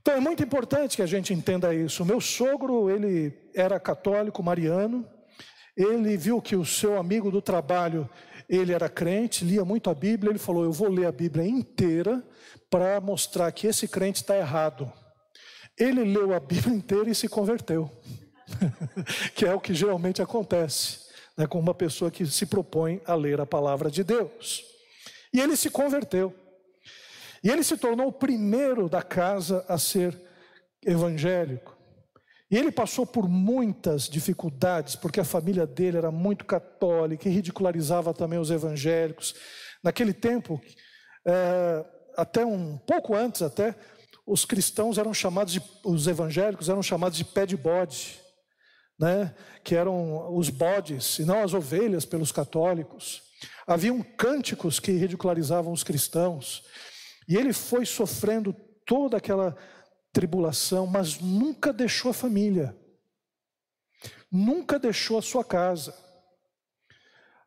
[0.00, 2.02] Então é muito importante que a gente entenda isso.
[2.02, 5.06] O meu sogro, ele era católico, mariano.
[5.76, 8.08] Ele viu que o seu amigo do trabalho,
[8.48, 10.30] ele era crente, lia muito a Bíblia.
[10.30, 12.22] Ele falou: Eu vou ler a Bíblia inteira
[12.70, 14.90] para mostrar que esse crente está errado.
[15.78, 17.90] Ele leu a Bíblia inteira e se converteu,
[19.34, 21.02] que é o que geralmente acontece
[21.36, 24.64] né, com uma pessoa que se propõe a ler a palavra de Deus.
[25.32, 26.34] E ele se converteu.
[27.42, 30.18] E ele se tornou o primeiro da casa a ser
[30.84, 31.71] evangélico.
[32.52, 38.12] E ele passou por muitas dificuldades, porque a família dele era muito católica e ridicularizava
[38.12, 39.34] também os evangélicos.
[39.82, 40.60] Naquele tempo,
[41.26, 41.82] é,
[42.14, 43.74] até um pouco antes até,
[44.26, 48.20] os cristãos eram chamados de, os evangélicos eram chamados de pé de bode,
[49.00, 49.34] né?
[49.64, 53.22] que eram os bodes e não as ovelhas pelos católicos.
[53.66, 56.62] Haviam cânticos que ridicularizavam os cristãos.
[57.26, 59.56] E ele foi sofrendo toda aquela
[60.12, 62.76] tribulação, mas nunca deixou a família,
[64.30, 65.94] nunca deixou a sua casa.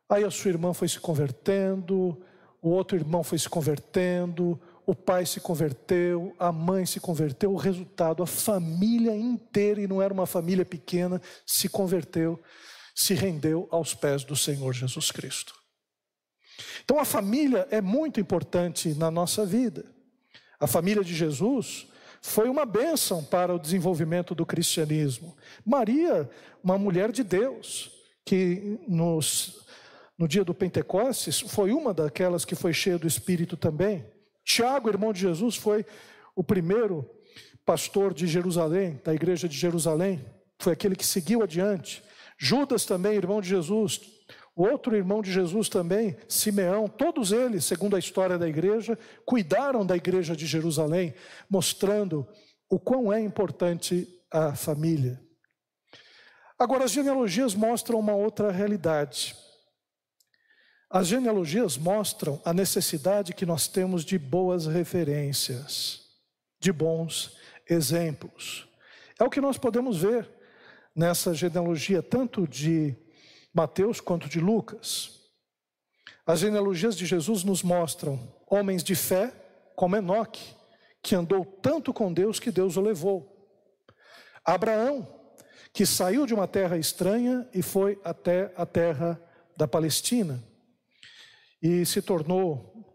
[0.08, 2.22] Aí a sua irmã foi se convertendo,
[2.60, 7.56] o outro irmão foi se convertendo, o pai se converteu, a mãe se converteu, o
[7.56, 12.40] resultado, a família inteira, e não era uma família pequena, se converteu,
[12.94, 15.54] se rendeu aos pés do Senhor Jesus Cristo.
[16.84, 19.84] Então a família é muito importante na nossa vida.
[20.58, 21.88] A família de Jesus
[22.26, 25.36] foi uma bênção para o desenvolvimento do cristianismo.
[25.64, 26.28] Maria,
[26.62, 27.92] uma mulher de Deus,
[28.24, 29.64] que nos,
[30.18, 34.04] no dia do Pentecostes foi uma daquelas que foi cheia do Espírito também.
[34.44, 35.86] Tiago, irmão de Jesus, foi
[36.34, 37.08] o primeiro
[37.64, 40.22] pastor de Jerusalém, da igreja de Jerusalém,
[40.58, 42.02] foi aquele que seguiu adiante.
[42.36, 44.00] Judas também, irmão de Jesus,
[44.56, 49.84] o outro irmão de Jesus também, Simeão, todos eles, segundo a história da igreja, cuidaram
[49.84, 51.14] da igreja de Jerusalém,
[51.48, 52.26] mostrando
[52.66, 55.20] o quão é importante a família.
[56.58, 59.36] Agora, as genealogias mostram uma outra realidade.
[60.88, 66.00] As genealogias mostram a necessidade que nós temos de boas referências,
[66.58, 67.36] de bons
[67.68, 68.66] exemplos.
[69.20, 70.26] É o que nós podemos ver
[70.94, 72.96] nessa genealogia, tanto de
[73.56, 75.18] Mateus quanto de Lucas.
[76.26, 79.32] As genealogias de Jesus nos mostram homens de fé,
[79.74, 80.54] como Enoque,
[81.02, 83.34] que andou tanto com Deus que Deus o levou.
[84.44, 85.08] Abraão,
[85.72, 89.18] que saiu de uma terra estranha e foi até a terra
[89.56, 90.44] da Palestina
[91.62, 92.94] e se tornou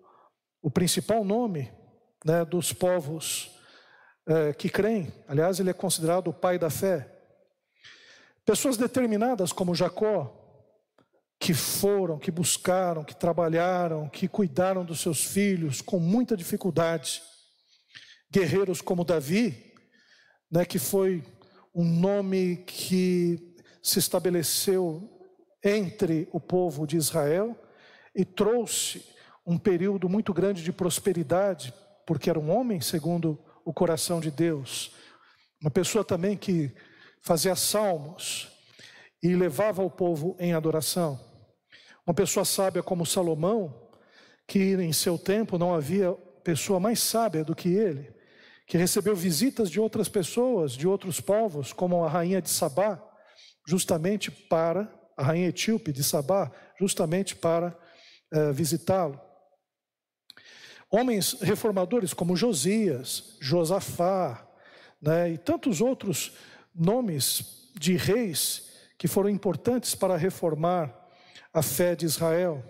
[0.61, 1.73] o principal nome
[2.23, 3.49] né, dos povos
[4.27, 5.11] é, que creem.
[5.27, 7.11] Aliás, ele é considerado o pai da fé.
[8.45, 10.37] Pessoas determinadas como Jacó,
[11.41, 17.19] que foram, que buscaram, que trabalharam, que cuidaram dos seus filhos com muita dificuldade.
[18.31, 19.73] Guerreiros como Davi,
[20.51, 21.23] né, que foi
[21.73, 25.01] um nome que se estabeleceu
[25.63, 27.59] entre o povo de Israel
[28.15, 29.03] e trouxe
[29.43, 31.73] um período muito grande de prosperidade,
[32.05, 34.91] porque era um homem segundo o coração de Deus.
[35.59, 36.71] Uma pessoa também que
[37.23, 38.47] fazia salmos
[39.23, 41.30] e levava o povo em adoração.
[42.05, 43.89] Uma pessoa sábia como Salomão,
[44.47, 46.11] que em seu tempo não havia
[46.43, 48.11] pessoa mais sábia do que ele,
[48.65, 53.01] que recebeu visitas de outras pessoas, de outros povos, como a rainha de Sabá,
[53.67, 57.77] justamente para, a rainha etíope de Sabá, justamente para
[58.33, 59.19] uh, visitá-lo.
[60.89, 64.47] Homens reformadores como Josias, Josafá,
[65.01, 66.33] né, e tantos outros
[66.73, 71.00] nomes de reis que foram importantes para reformar
[71.53, 72.63] a fé de Israel.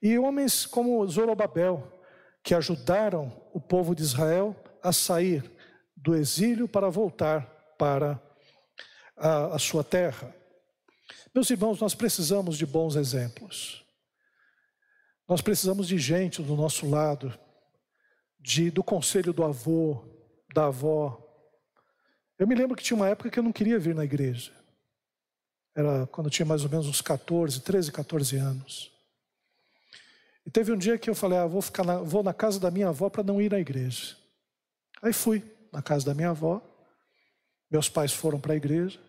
[0.00, 2.00] E homens como Zorobabel,
[2.42, 5.50] que ajudaram o povo de Israel a sair
[5.96, 7.46] do exílio para voltar
[7.78, 8.20] para
[9.16, 10.34] a, a sua terra.
[11.34, 13.84] Meus irmãos, nós precisamos de bons exemplos.
[15.28, 17.32] Nós precisamos de gente do nosso lado,
[18.38, 20.04] de, do conselho do avô,
[20.52, 21.18] da avó.
[22.38, 24.52] Eu me lembro que tinha uma época que eu não queria vir na igreja.
[25.74, 28.92] Era quando eu tinha mais ou menos uns 14, 13, 14 anos.
[30.44, 32.70] E teve um dia que eu falei, ah, vou, ficar na, vou na casa da
[32.70, 34.16] minha avó para não ir à igreja.
[35.00, 36.60] Aí fui na casa da minha avó,
[37.70, 39.00] meus pais foram para a igreja,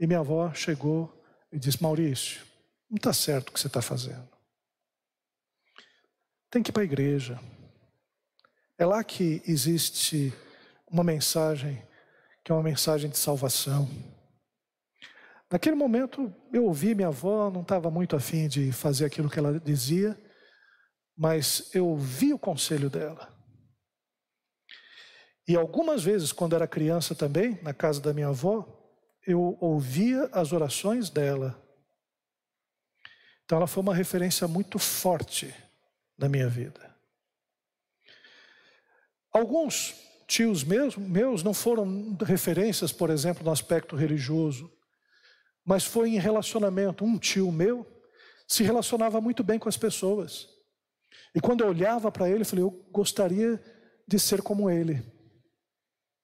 [0.00, 1.22] e minha avó chegou
[1.52, 2.42] e disse, Maurício,
[2.90, 4.28] não está certo o que você está fazendo.
[6.50, 7.38] Tem que ir para a igreja.
[8.76, 10.32] É lá que existe
[10.90, 11.80] uma mensagem,
[12.42, 13.88] que é uma mensagem de salvação.
[15.54, 19.60] Naquele momento, eu ouvi minha avó, não estava muito afim de fazer aquilo que ela
[19.60, 20.20] dizia,
[21.16, 23.32] mas eu ouvi o conselho dela.
[25.46, 28.66] E algumas vezes, quando era criança também, na casa da minha avó,
[29.24, 31.56] eu ouvia as orações dela.
[33.44, 35.54] Então ela foi uma referência muito forte
[36.18, 36.92] na minha vida.
[39.32, 39.94] Alguns
[40.26, 44.68] tios meus, meus não foram referências, por exemplo, no aspecto religioso,
[45.64, 47.04] mas foi em relacionamento.
[47.04, 47.86] Um tio meu
[48.46, 50.48] se relacionava muito bem com as pessoas.
[51.34, 53.62] E quando eu olhava para ele, eu falei: eu gostaria
[54.06, 55.02] de ser como ele,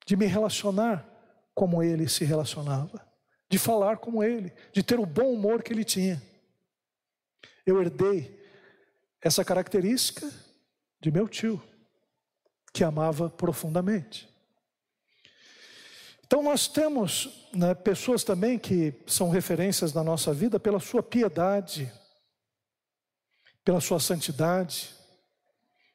[0.07, 1.07] de me relacionar
[1.55, 3.07] como ele se relacionava,
[3.49, 6.23] de falar como ele, de ter o bom humor que ele tinha.
[7.67, 8.39] Eu herdei
[9.21, 10.31] essa característica
[11.01, 11.63] de meu tio,
[12.73, 14.30] que amava profundamente.
[16.31, 21.93] Então, nós temos né, pessoas também que são referências na nossa vida pela sua piedade,
[23.65, 24.95] pela sua santidade,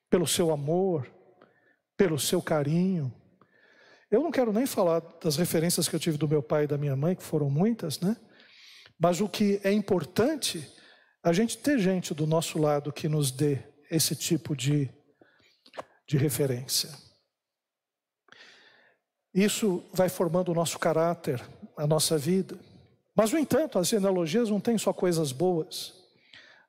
[0.10, 1.10] pelo seu amor,
[1.96, 3.14] pelo seu carinho.
[4.12, 6.78] Eu não quero nem falar das referências que eu tive do meu pai e da
[6.78, 8.18] minha mãe, que foram muitas, né?
[9.00, 10.70] Mas o que é importante,
[11.24, 13.60] a gente ter gente do nosso lado que nos dê
[13.90, 14.90] esse tipo de,
[16.06, 17.05] de referência.
[19.36, 21.44] Isso vai formando o nosso caráter,
[21.76, 22.58] a nossa vida.
[23.14, 25.94] Mas, no entanto, as genealogias não têm só coisas boas.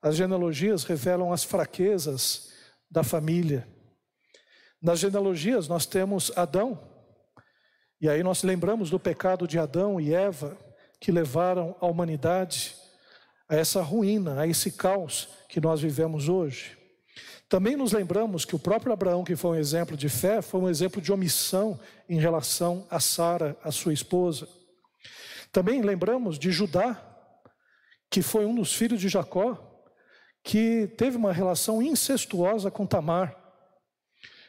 [0.02, 2.50] As genealogias revelam as fraquezas
[2.90, 3.68] da família.
[4.82, 6.78] Nas genealogias nós temos Adão,
[8.00, 10.58] e aí nós lembramos do pecado de Adão e Eva,
[11.00, 12.74] que levaram a humanidade
[13.48, 16.76] a essa ruína, a esse caos que nós vivemos hoje.
[17.48, 20.68] Também nos lembramos que o próprio Abraão, que foi um exemplo de fé, foi um
[20.68, 21.78] exemplo de omissão
[22.08, 24.48] em relação a Sara, a sua esposa.
[25.52, 27.00] Também lembramos de Judá,
[28.10, 29.56] que foi um dos filhos de Jacó,
[30.42, 33.36] que teve uma relação incestuosa com Tamar.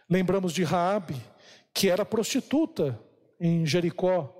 [0.09, 1.21] Lembramos de Raabe,
[1.73, 2.99] que era prostituta
[3.39, 4.33] em Jericó,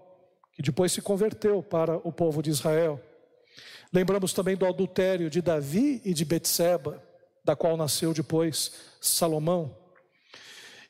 [0.53, 2.99] que depois se converteu para o povo de Israel.
[3.93, 7.07] Lembramos também do adultério de Davi e de Betseba,
[7.48, 9.74] da qual nasceu depois Salomão.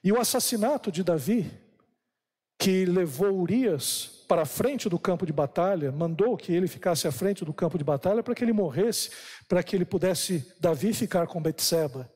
[0.03, 1.51] E o assassinato de Davi,
[2.57, 7.11] que levou Urias para a frente do campo de batalha, mandou que ele ficasse à
[7.11, 9.11] frente do campo de batalha para que ele morresse,
[9.47, 12.11] para que ele pudesse, Davi, ficar com Betseba.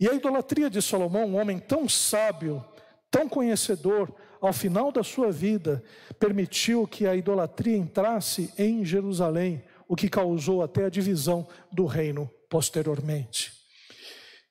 [0.00, 2.64] E a idolatria de Salomão, um homem tão sábio,
[3.10, 5.84] tão conhecedor, ao final da sua vida,
[6.18, 12.30] permitiu que a idolatria entrasse em Jerusalém, o que causou até a divisão do reino
[12.48, 13.52] posteriormente.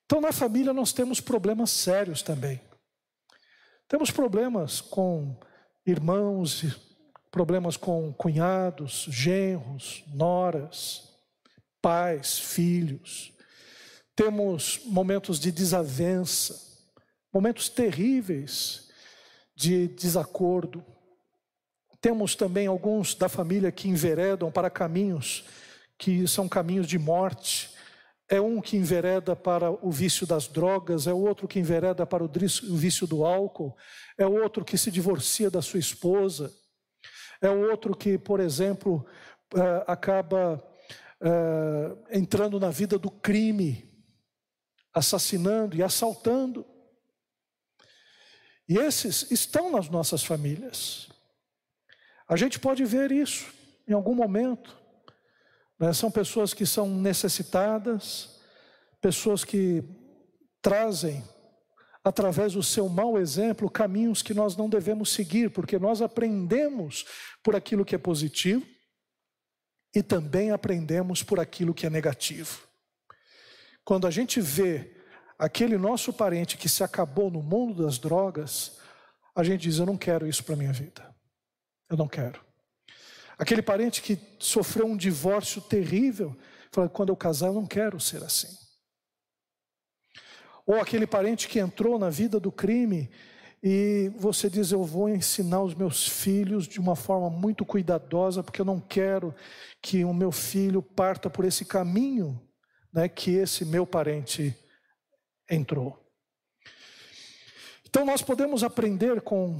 [0.05, 2.61] Então, na família, nós temos problemas sérios também.
[3.87, 5.39] Temos problemas com
[5.85, 6.63] irmãos,
[7.31, 11.09] problemas com cunhados, genros, noras,
[11.81, 13.33] pais, filhos.
[14.15, 16.55] Temos momentos de desavença,
[17.33, 18.89] momentos terríveis
[19.55, 20.83] de desacordo.
[21.99, 25.45] Temos também alguns da família que enveredam para caminhos
[25.97, 27.74] que são caminhos de morte.
[28.27, 32.23] É um que envereda para o vício das drogas, é o outro que envereda para
[32.23, 33.75] o vício do álcool,
[34.17, 36.51] é o outro que se divorcia da sua esposa,
[37.39, 39.05] é o outro que, por exemplo,
[39.55, 40.63] eh, acaba
[41.21, 43.87] eh, entrando na vida do crime,
[44.93, 46.65] assassinando e assaltando.
[48.67, 51.09] E esses estão nas nossas famílias.
[52.27, 53.53] A gente pode ver isso
[53.87, 54.75] em algum momento.
[55.79, 55.93] Né?
[55.93, 58.39] São pessoas que são necessitadas,
[59.01, 59.83] pessoas que
[60.61, 61.23] trazem,
[62.03, 67.05] através do seu mau exemplo, caminhos que nós não devemos seguir, porque nós aprendemos
[67.43, 68.65] por aquilo que é positivo
[69.95, 72.67] e também aprendemos por aquilo que é negativo.
[73.83, 74.95] Quando a gente vê
[75.37, 78.79] aquele nosso parente que se acabou no mundo das drogas,
[79.35, 81.15] a gente diz: Eu não quero isso para a minha vida.
[81.89, 82.43] Eu não quero.
[83.37, 86.35] Aquele parente que sofreu um divórcio terrível,
[86.71, 88.47] fala: quando eu casar, eu não quero ser assim.
[90.65, 93.09] Ou aquele parente que entrou na vida do crime
[93.61, 98.61] e você diz: Eu vou ensinar os meus filhos de uma forma muito cuidadosa, porque
[98.61, 99.33] eu não quero
[99.81, 102.41] que o meu filho parta por esse caminho
[102.93, 104.55] né, que esse meu parente
[105.49, 105.99] entrou.
[107.85, 109.59] Então nós podemos aprender com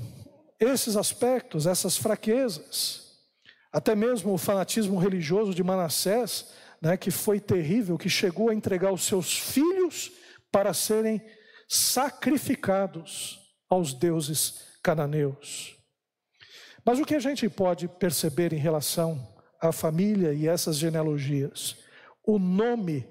[0.59, 3.04] esses aspectos, essas fraquezas.
[3.75, 6.47] Até mesmo o fanatismo religioso de Manassés,
[6.81, 10.11] né, que foi terrível, que chegou a entregar os seus filhos
[10.49, 11.21] para serem
[11.67, 15.75] sacrificados aos deuses cananeus.
[16.85, 19.27] Mas o que a gente pode perceber em relação
[19.59, 21.75] à família e essas genealogias?
[22.23, 23.05] O nome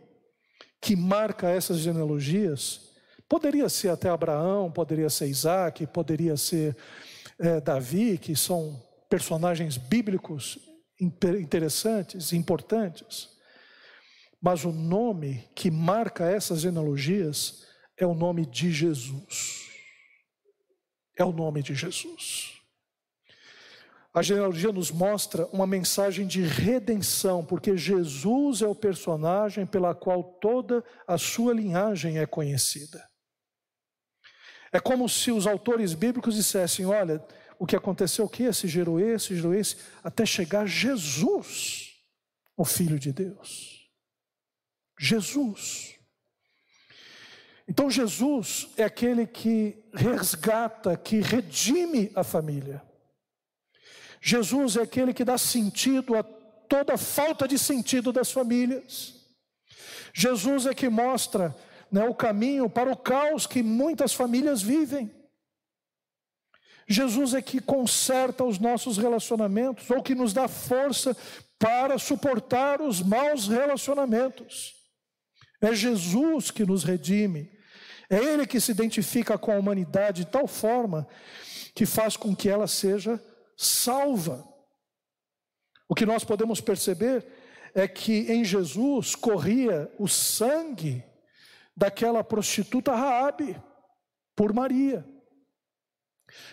[0.81, 2.95] que marca essas genealogias
[3.29, 6.77] Poderia ser até Abraão, poderia ser Isaac, poderia ser
[7.39, 8.81] é, Davi, que são
[9.15, 10.59] personagens bíblicos
[11.01, 13.29] interessantes, importantes.
[14.43, 17.65] Mas o nome que marca essas genealogias
[17.97, 19.69] é o nome de Jesus.
[21.17, 22.61] É o nome de Jesus.
[24.13, 30.25] A genealogia nos mostra uma mensagem de redenção, porque Jesus é o personagem pela qual
[30.25, 33.09] toda a sua linhagem é conhecida.
[34.73, 37.25] É como se os autores bíblicos dissessem: olha,
[37.59, 41.95] o que aconteceu, o que esse gerou esse, gerou esse, até chegar Jesus,
[42.57, 43.91] o Filho de Deus.
[44.99, 45.95] Jesus.
[47.67, 52.83] Então Jesus é aquele que resgata, que redime a família.
[54.21, 59.15] Jesus é aquele que dá sentido a toda falta de sentido das famílias.
[60.15, 61.55] Jesus é que mostra
[61.91, 65.11] né, o caminho para o caos que muitas famílias vivem.
[66.89, 71.17] Jesus é que conserta os nossos relacionamentos, ou que nos dá força
[71.59, 74.75] para suportar os maus relacionamentos.
[75.61, 77.51] É Jesus que nos redime,
[78.11, 81.09] é Ele que se identifica com a humanidade de tal forma
[81.75, 83.23] que faz com que ela seja
[83.57, 84.47] salva.
[85.89, 87.27] O que nós podemos perceber
[87.75, 91.03] é que em Jesus corria o sangue
[91.77, 93.61] daquela prostituta Raabe
[94.37, 95.05] por Maria.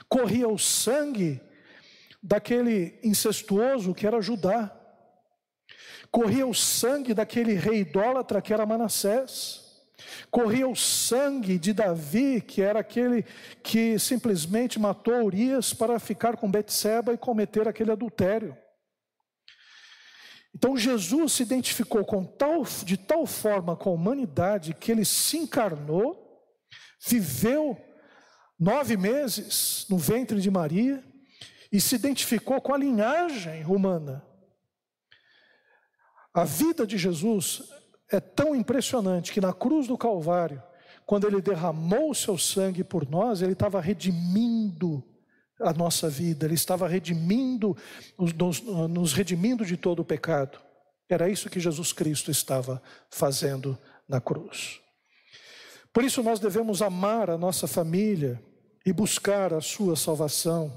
[0.07, 1.41] Corria o sangue
[2.21, 4.77] daquele incestuoso que era Judá.
[6.11, 9.61] Corria o sangue daquele rei idólatra que era Manassés.
[10.29, 13.23] Corria o sangue de Davi, que era aquele
[13.63, 18.57] que simplesmente matou Urias para ficar com Betseba e cometer aquele adultério.
[20.53, 26.45] Então Jesus se identificou tal, de tal forma com a humanidade que ele se encarnou,
[27.07, 27.77] viveu
[28.61, 31.03] nove meses no ventre de Maria
[31.71, 34.23] e se identificou com a linhagem humana.
[36.31, 37.63] A vida de Jesus
[38.11, 40.61] é tão impressionante que na cruz do Calvário,
[41.07, 45.03] quando ele derramou o seu sangue por nós, ele estava redimindo
[45.59, 47.77] a nossa vida, Ele estava redimindo,
[48.17, 50.59] nos, nos redimindo de todo o pecado.
[51.07, 54.79] Era isso que Jesus Cristo estava fazendo na cruz.
[55.93, 58.41] Por isso nós devemos amar a nossa família
[58.85, 60.71] e buscar a sua salvação,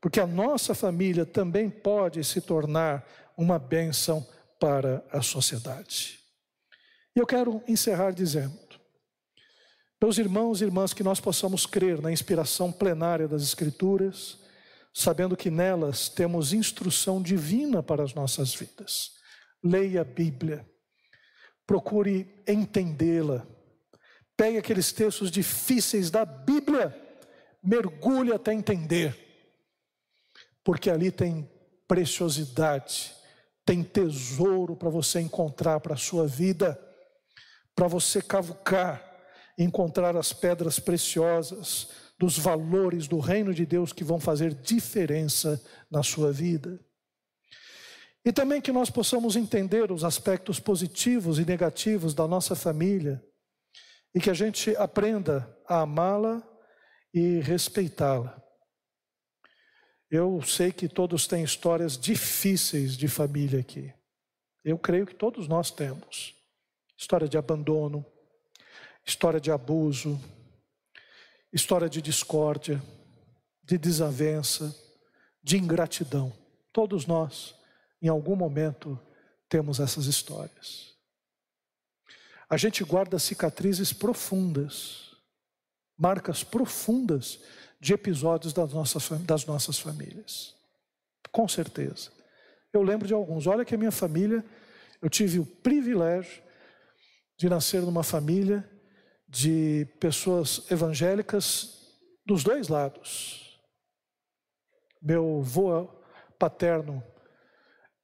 [0.00, 4.26] porque a nossa família também pode se tornar uma bênção
[4.58, 6.20] para a sociedade.
[7.16, 8.58] E eu quero encerrar dizendo:
[10.04, 14.38] meus irmãos e irmãs, que nós possamos crer na inspiração plenária das Escrituras,
[14.92, 19.12] sabendo que nelas temos instrução divina para as nossas vidas.
[19.62, 20.68] Leia a Bíblia,
[21.66, 23.46] procure entendê-la,
[24.36, 26.94] pegue aqueles textos difíceis da Bíblia,
[27.64, 29.16] mergulhe até entender,
[30.62, 31.50] porque ali tem
[31.88, 33.14] preciosidade,
[33.64, 36.78] tem tesouro para você encontrar para a sua vida,
[37.74, 39.14] para você cavucar
[39.58, 41.88] encontrar as pedras preciosas
[42.18, 46.80] dos valores do reino de Deus que vão fazer diferença na sua vida.
[48.24, 53.22] E também que nós possamos entender os aspectos positivos e negativos da nossa família
[54.14, 56.42] e que a gente aprenda a amá-la
[57.14, 58.42] e respeitá-la.
[60.10, 63.94] Eu sei que todos têm histórias difíceis de família aqui.
[64.64, 66.34] Eu creio que todos nós temos.
[66.98, 68.04] História de abandono,
[69.06, 70.20] história de abuso,
[71.52, 72.82] história de discórdia,
[73.62, 74.74] de desavença,
[75.42, 76.32] de ingratidão.
[76.72, 77.54] Todos nós,
[78.02, 78.98] em algum momento,
[79.48, 80.94] temos essas histórias.
[82.48, 85.13] A gente guarda cicatrizes profundas,
[85.96, 87.40] marcas profundas
[87.80, 90.54] de episódios das nossas, das nossas famílias.
[91.30, 92.10] Com certeza.
[92.72, 93.46] Eu lembro de alguns.
[93.46, 94.44] Olha que a minha família,
[95.00, 96.42] eu tive o privilégio
[97.36, 98.68] de nascer numa família
[99.28, 103.60] de pessoas evangélicas dos dois lados.
[105.02, 105.88] Meu avô
[106.38, 107.02] paterno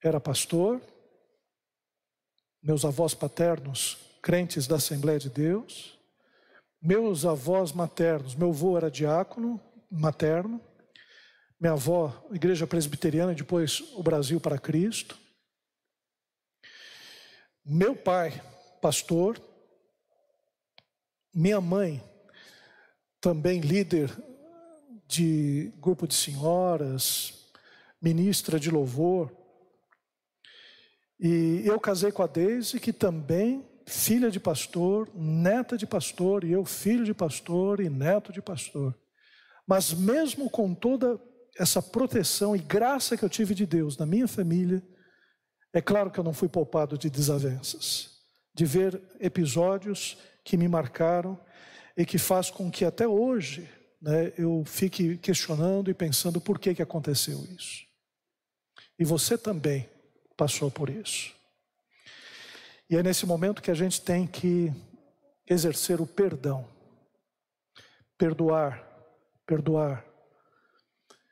[0.03, 0.81] era pastor,
[2.63, 6.00] meus avós paternos, crentes da Assembleia de Deus,
[6.81, 9.61] meus avós maternos, meu avô era diácono
[9.91, 10.61] materno,
[11.61, 15.19] minha avó, igreja presbiteriana, depois o Brasil para Cristo.
[17.63, 18.41] Meu pai,
[18.81, 19.39] pastor,
[21.35, 22.03] minha mãe,
[23.21, 24.11] também líder
[25.07, 27.51] de grupo de senhoras,
[28.01, 29.31] ministra de louvor.
[31.19, 36.53] E eu casei com a Deise, que também filha de pastor, neta de pastor, e
[36.53, 38.97] eu, filho de pastor e neto de pastor.
[39.67, 41.21] Mas mesmo com toda
[41.59, 44.83] essa proteção e graça que eu tive de Deus na minha família,
[45.73, 48.11] é claro que eu não fui poupado de desavenças,
[48.55, 51.39] de ver episódios que me marcaram
[51.97, 53.69] e que faz com que até hoje
[54.01, 57.85] né, eu fique questionando e pensando por que, que aconteceu isso.
[58.99, 59.89] E você também
[60.37, 61.40] passou por isso.
[62.91, 64.73] E é nesse momento que a gente tem que
[65.49, 66.69] exercer o perdão.
[68.19, 68.85] Perdoar,
[69.47, 70.05] perdoar.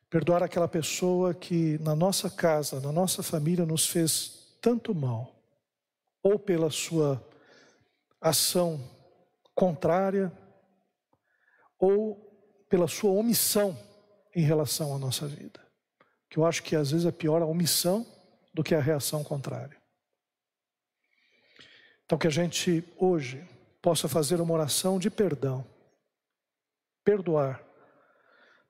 [0.08, 5.34] Perdoar aquela pessoa que na nossa casa, na nossa família nos fez tanto mal,
[6.22, 7.20] ou pela sua
[8.20, 8.80] ação
[9.52, 10.32] contrária,
[11.76, 13.76] ou pela sua omissão
[14.32, 15.60] em relação à nossa vida.
[16.30, 18.06] Que eu acho que às vezes é pior a omissão
[18.54, 19.77] do que a reação contrária.
[22.08, 23.46] Então, que a gente hoje
[23.82, 25.62] possa fazer uma oração de perdão,
[27.04, 27.62] perdoar.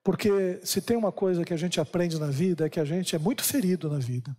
[0.03, 3.15] Porque se tem uma coisa que a gente aprende na vida é que a gente
[3.15, 4.37] é muito ferido na vida,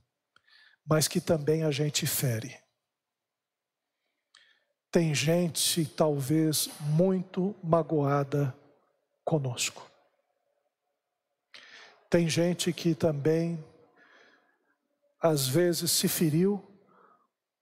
[0.85, 2.59] mas que também a gente fere.
[4.91, 8.53] Tem gente talvez muito magoada
[9.23, 9.89] conosco.
[12.09, 13.63] Tem gente que também
[15.21, 16.68] às vezes se feriu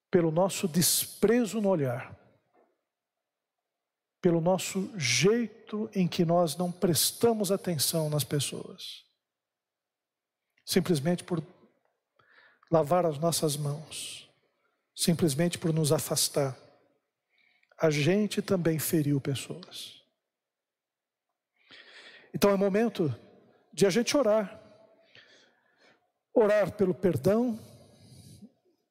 [0.10, 2.16] pelo nosso desprezo no olhar,
[4.22, 9.06] pelo nosso jeito em que nós não prestamos atenção nas pessoas,
[10.66, 11.44] simplesmente por
[12.72, 14.30] lavar as nossas mãos,
[14.96, 16.58] simplesmente por nos afastar.
[17.80, 20.02] A gente também feriu pessoas.
[22.34, 23.14] Então é momento
[23.72, 24.60] de a gente orar.
[26.34, 27.60] Orar pelo perdão,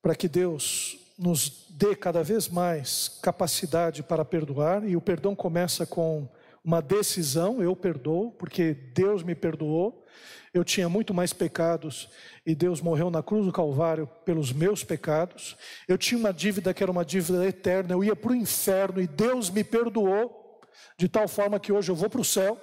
[0.00, 5.86] para que Deus nos dê cada vez mais capacidade para perdoar, e o perdão começa
[5.86, 6.28] com
[6.64, 10.04] uma decisão: eu perdoo, porque Deus me perdoou.
[10.52, 12.08] Eu tinha muito mais pecados
[12.46, 15.54] e Deus morreu na cruz do Calvário pelos meus pecados.
[15.86, 19.06] Eu tinha uma dívida que era uma dívida eterna, eu ia para o inferno e
[19.06, 20.60] Deus me perdoou,
[20.98, 22.58] de tal forma que hoje eu vou para o céu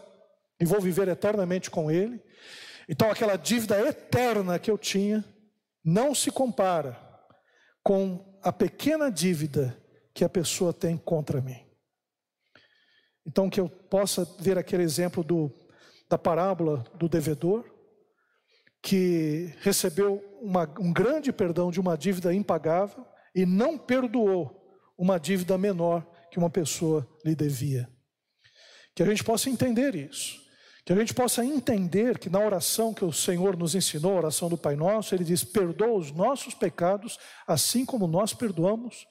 [0.60, 2.20] e vou viver eternamente com Ele.
[2.90, 5.24] Então, aquela dívida eterna que eu tinha
[5.86, 7.00] não se compara
[7.84, 9.78] com a pequena dívida
[10.14, 11.66] que a pessoa tem contra mim.
[13.26, 15.52] Então, que eu possa ver aquele exemplo do,
[16.10, 17.64] da parábola do devedor,
[18.82, 24.62] que recebeu uma, um grande perdão de uma dívida impagável e não perdoou
[24.98, 27.90] uma dívida menor que uma pessoa lhe devia.
[28.94, 30.43] Que a gente possa entender isso.
[30.86, 34.50] Que a gente possa entender que na oração que o Senhor nos ensinou, a oração
[34.50, 37.18] do Pai Nosso, Ele diz: perdoa os nossos pecados,
[37.48, 39.08] assim como nós perdoamos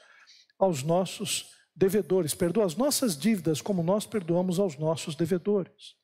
[0.58, 2.34] aos nossos devedores.
[2.34, 5.94] Perdoa as nossas dívidas, como nós perdoamos aos nossos devedores.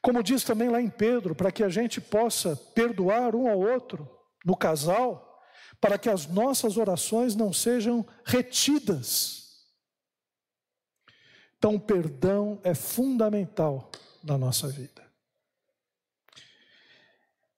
[0.00, 4.08] Como diz também lá em Pedro, para que a gente possa perdoar um ao outro
[4.44, 5.42] no casal,
[5.80, 9.44] para que as nossas orações não sejam retidas.
[11.58, 13.90] Então, o perdão é fundamental
[14.26, 15.06] na nossa vida.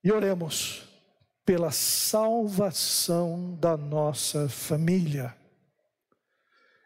[0.05, 0.87] E oremos
[1.45, 5.35] pela salvação da nossa família.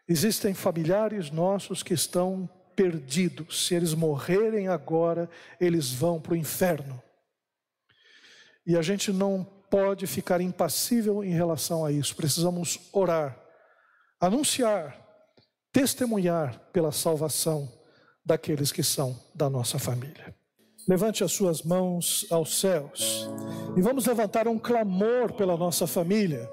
[0.07, 3.67] Existem familiares nossos que estão perdidos.
[3.67, 5.29] Se eles morrerem agora,
[5.59, 7.01] eles vão para o inferno.
[8.65, 12.15] E a gente não pode ficar impassível em relação a isso.
[12.15, 13.37] Precisamos orar,
[14.19, 14.97] anunciar,
[15.73, 17.82] testemunhar pela salvação
[18.25, 20.33] daqueles que são da nossa família.
[20.87, 23.29] Levante as suas mãos aos céus
[23.77, 26.49] e vamos levantar um clamor pela nossa família.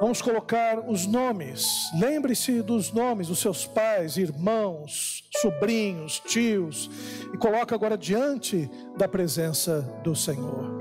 [0.00, 1.66] Vamos colocar os nomes.
[1.98, 6.90] Lembre-se dos nomes dos seus pais, irmãos, sobrinhos, tios
[7.32, 10.75] e coloque agora diante da presença do Senhor.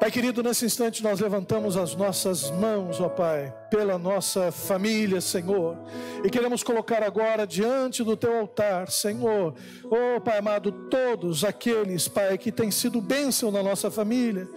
[0.00, 5.76] Pai querido, nesse instante nós levantamos as nossas mãos, ó Pai, pela nossa família, Senhor,
[6.24, 12.38] e queremos colocar agora diante do Teu altar, Senhor, ó Pai amado, todos aqueles, Pai,
[12.38, 14.48] que têm sido bênção na nossa família,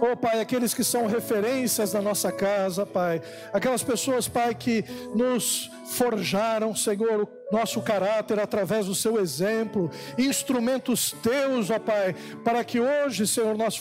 [0.00, 3.22] ó Pai, aqueles que são referências na nossa casa, Pai,
[3.52, 4.84] aquelas pessoas, Pai, que
[5.14, 12.62] nos forjaram, Senhor, o nosso caráter através do seu exemplo, instrumentos teus, ó Pai, para
[12.62, 13.76] que hoje, Senhor, nós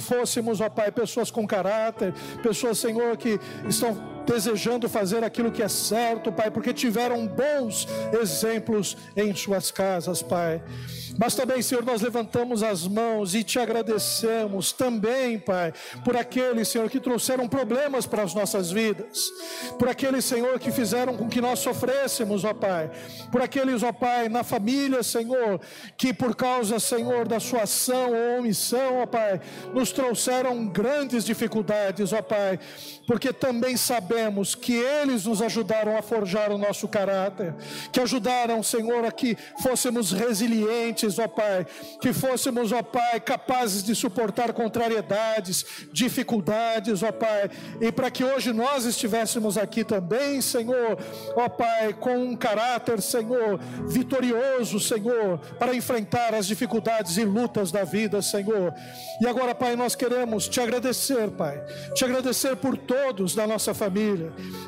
[0.00, 2.12] fôssemos, ó Pai, pessoas com caráter,
[2.42, 8.96] pessoas, Senhor, que estão desejando fazer aquilo que é certo, Pai, porque tiveram bons exemplos
[9.16, 10.62] em suas casas, Pai.
[11.18, 15.72] Mas também, Senhor, nós levantamos as mãos e te agradecemos também, Pai,
[16.04, 19.30] por aqueles, Senhor, que trouxeram problemas para as nossas vidas,
[19.78, 22.90] por aqueles, Senhor, que fizeram com que nós sofrêssemos, ó Pai,
[23.30, 25.60] por aqueles, ó Pai, na família, Senhor,
[25.96, 29.40] que por causa, Senhor, da sua ação ou omissão, ó Pai,
[29.74, 32.58] nos trouxeram grandes dificuldades, ó Pai,
[33.06, 34.09] porque também sabemos
[34.54, 37.54] que eles nos ajudaram a forjar o nosso caráter,
[37.92, 41.66] que ajudaram, Senhor, a que fôssemos resilientes, ó Pai,
[42.00, 47.50] que fôssemos, ó Pai, capazes de suportar contrariedades, dificuldades, ó Pai,
[47.80, 50.98] e para que hoje nós estivéssemos aqui também, Senhor,
[51.36, 57.84] ó Pai, com um caráter, Senhor, vitorioso, Senhor, para enfrentar as dificuldades e lutas da
[57.84, 58.74] vida, Senhor.
[59.20, 61.62] E agora, Pai, nós queremos te agradecer, Pai,
[61.94, 63.99] te agradecer por todos da nossa família,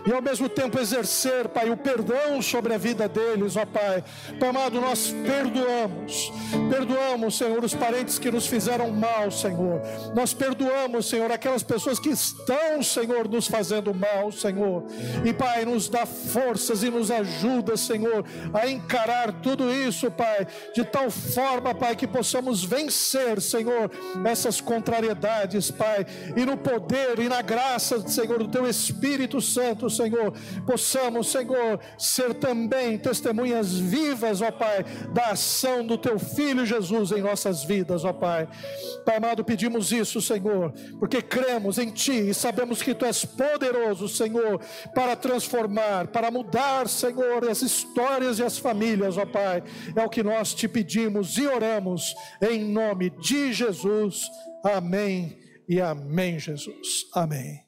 [0.07, 4.05] e ao mesmo tempo exercer, Pai, o perdão sobre a vida deles, ó Pai.
[4.39, 6.33] Pai amado, nós perdoamos,
[6.68, 9.80] perdoamos, Senhor, os parentes que nos fizeram mal, Senhor.
[10.14, 14.85] Nós perdoamos, Senhor, aquelas pessoas que estão, Senhor, nos fazendo mal, Senhor.
[15.24, 20.85] E Pai, nos dá forças e nos ajuda, Senhor, a encarar tudo isso, Pai, de
[20.85, 23.91] tal forma, Pai, que possamos vencer, Senhor,
[24.24, 26.07] essas contrariedades, Pai,
[26.37, 28.66] e no poder e na graça, Senhor, do Teu
[29.22, 30.32] Espírito Santo, Senhor,
[30.66, 37.22] possamos, Senhor, ser também testemunhas vivas, ó Pai, da ação do Teu Filho Jesus em
[37.22, 38.48] nossas vidas, ó Pai.
[39.04, 44.08] Pai amado, pedimos isso, Senhor, porque cremos em Ti e sabemos que Tu és poderoso,
[44.08, 44.60] Senhor,
[44.94, 49.62] para transformar, para mudar, Senhor, as histórias e as famílias, ó Pai.
[49.94, 54.22] É o que nós te pedimos e oramos em nome de Jesus.
[54.64, 57.06] Amém e amém, Jesus.
[57.14, 57.61] Amém.